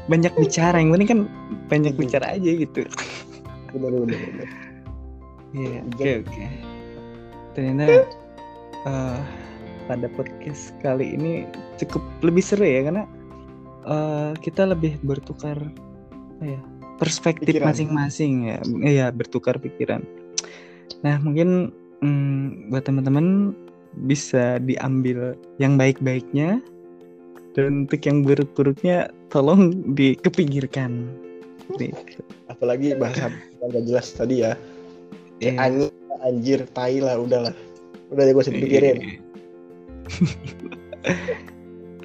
banyak 0.07 0.31
bicara. 0.37 0.79
Yang 0.79 0.91
penting 0.95 1.09
kan 1.09 1.19
banyak 1.67 1.93
Hmm. 1.97 2.01
bicara 2.07 2.25
aja 2.37 2.49
gitu. 2.53 2.81
Bener 3.75 3.91
bener. 4.07 4.47
Iya, 5.51 5.79
oke 5.83 6.11
oke. 6.23 6.43
Ternyata 7.57 8.05
eh, 8.85 9.19
pada 9.89 10.07
podcast 10.13 10.75
kali 10.79 11.17
ini 11.17 11.49
cukup 11.81 12.03
lebih 12.21 12.43
seru 12.45 12.63
ya 12.63 12.85
karena 12.85 13.03
eh, 13.83 14.31
kita 14.39 14.69
lebih 14.69 14.99
bertukar 15.01 15.57
apa 16.37 16.45
ya 16.45 16.61
perspektif 16.97 17.61
masing-masing 17.61 18.49
ya, 18.49 18.57
iya 18.81 19.05
bertukar 19.09 19.57
pikiran. 19.57 20.01
Nah 21.03 21.17
mungkin 21.21 21.71
mm, 22.01 22.71
buat 22.73 22.85
teman-teman 22.85 23.53
bisa 24.05 24.61
diambil 24.61 25.33
yang 25.57 25.75
baik-baiknya 25.79 26.61
dan 27.57 27.89
untuk 27.89 28.01
yang 28.05 28.21
buruk-buruknya 28.21 29.09
tolong 29.33 29.73
dikepinggirkan. 29.97 31.09
Apalagi 32.47 32.93
bahasa 32.95 33.33
yang 33.59 33.69
gak 33.73 33.85
jelas 33.89 34.07
tadi 34.13 34.45
ya. 34.45 34.53
iya. 35.41 35.57
Anjir, 35.57 35.89
anjir, 36.21 36.59
tai 36.77 37.01
lah, 37.01 37.17
udahlah. 37.17 37.53
Udah 38.13 38.23
deh 38.23 38.33
gue 38.33 38.43
usah 38.45 38.53
dipikirin. 38.53 38.97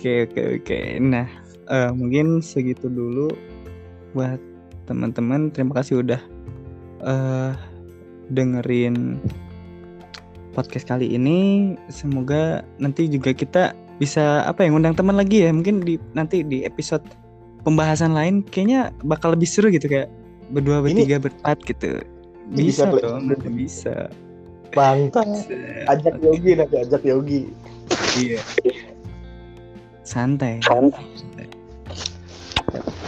Oke 0.03 0.27
oke 0.27 0.59
oke. 0.59 0.79
Nah 0.99 1.31
eh, 1.71 1.90
mungkin 1.95 2.42
segitu 2.42 2.90
dulu 2.90 3.31
buat 4.18 4.42
teman-teman. 4.90 5.55
Terima 5.55 5.79
kasih 5.79 6.03
udah 6.03 6.18
eh 7.07 7.55
dengerin 8.33 9.21
podcast 10.53 10.88
kali 10.88 11.12
ini. 11.16 11.73
Semoga 11.88 12.64
nanti 12.81 13.09
juga 13.09 13.33
kita 13.33 13.73
bisa 14.01 14.42
apa 14.49 14.64
ya 14.66 14.73
ngundang 14.73 14.97
teman 14.97 15.16
lagi 15.16 15.45
ya. 15.47 15.51
Mungkin 15.53 15.85
di 15.85 15.97
nanti 16.16 16.42
di 16.45 16.64
episode 16.66 17.05
pembahasan 17.62 18.12
lain 18.16 18.42
kayaknya 18.42 18.90
bakal 19.07 19.33
lebih 19.37 19.47
seru 19.47 19.71
gitu 19.71 19.87
kayak 19.87 20.11
berdua 20.51 20.83
Ini- 20.83 21.07
bertiga 21.07 21.16
berempat 21.23 21.59
gitu. 21.64 21.88
Ini 22.53 22.68
bisa, 22.68 22.85
Bisa 22.90 23.01
dong, 23.01 23.23
nanti 23.31 23.49
bisa. 23.49 23.97
Mantap. 24.75 25.25
Bisa. 25.25 25.57
Ajak 25.88 26.16
Yogi 26.21 26.53
nanti, 26.59 26.77
ajak 26.83 27.03
Yogi. 27.07 27.40
Iya. 28.18 28.40
Santai. 30.03 30.59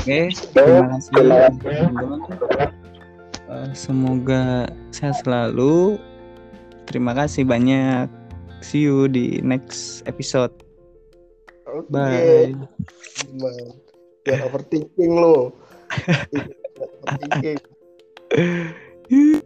Oke, 0.05 0.29
terima 0.53 0.87
kasih 0.97 1.11
teman-teman. 1.17 2.21
Eh, 2.31 2.69
Semoga 3.75 4.71
sehat 4.95 5.23
selalu. 5.23 5.99
Terima 6.87 7.17
kasih 7.17 7.49
banyak. 7.49 8.07
See 8.65 8.87
you 8.87 9.09
di 9.09 9.41
next 9.45 10.05
episode. 10.09 10.53
Oke. 11.69 11.89
Bye. 11.93 12.55
Man. 13.35 13.67
Jangan 14.25 14.43
overthinking 14.49 15.13
lo. 15.17 15.53
Overthinking. 17.05 17.61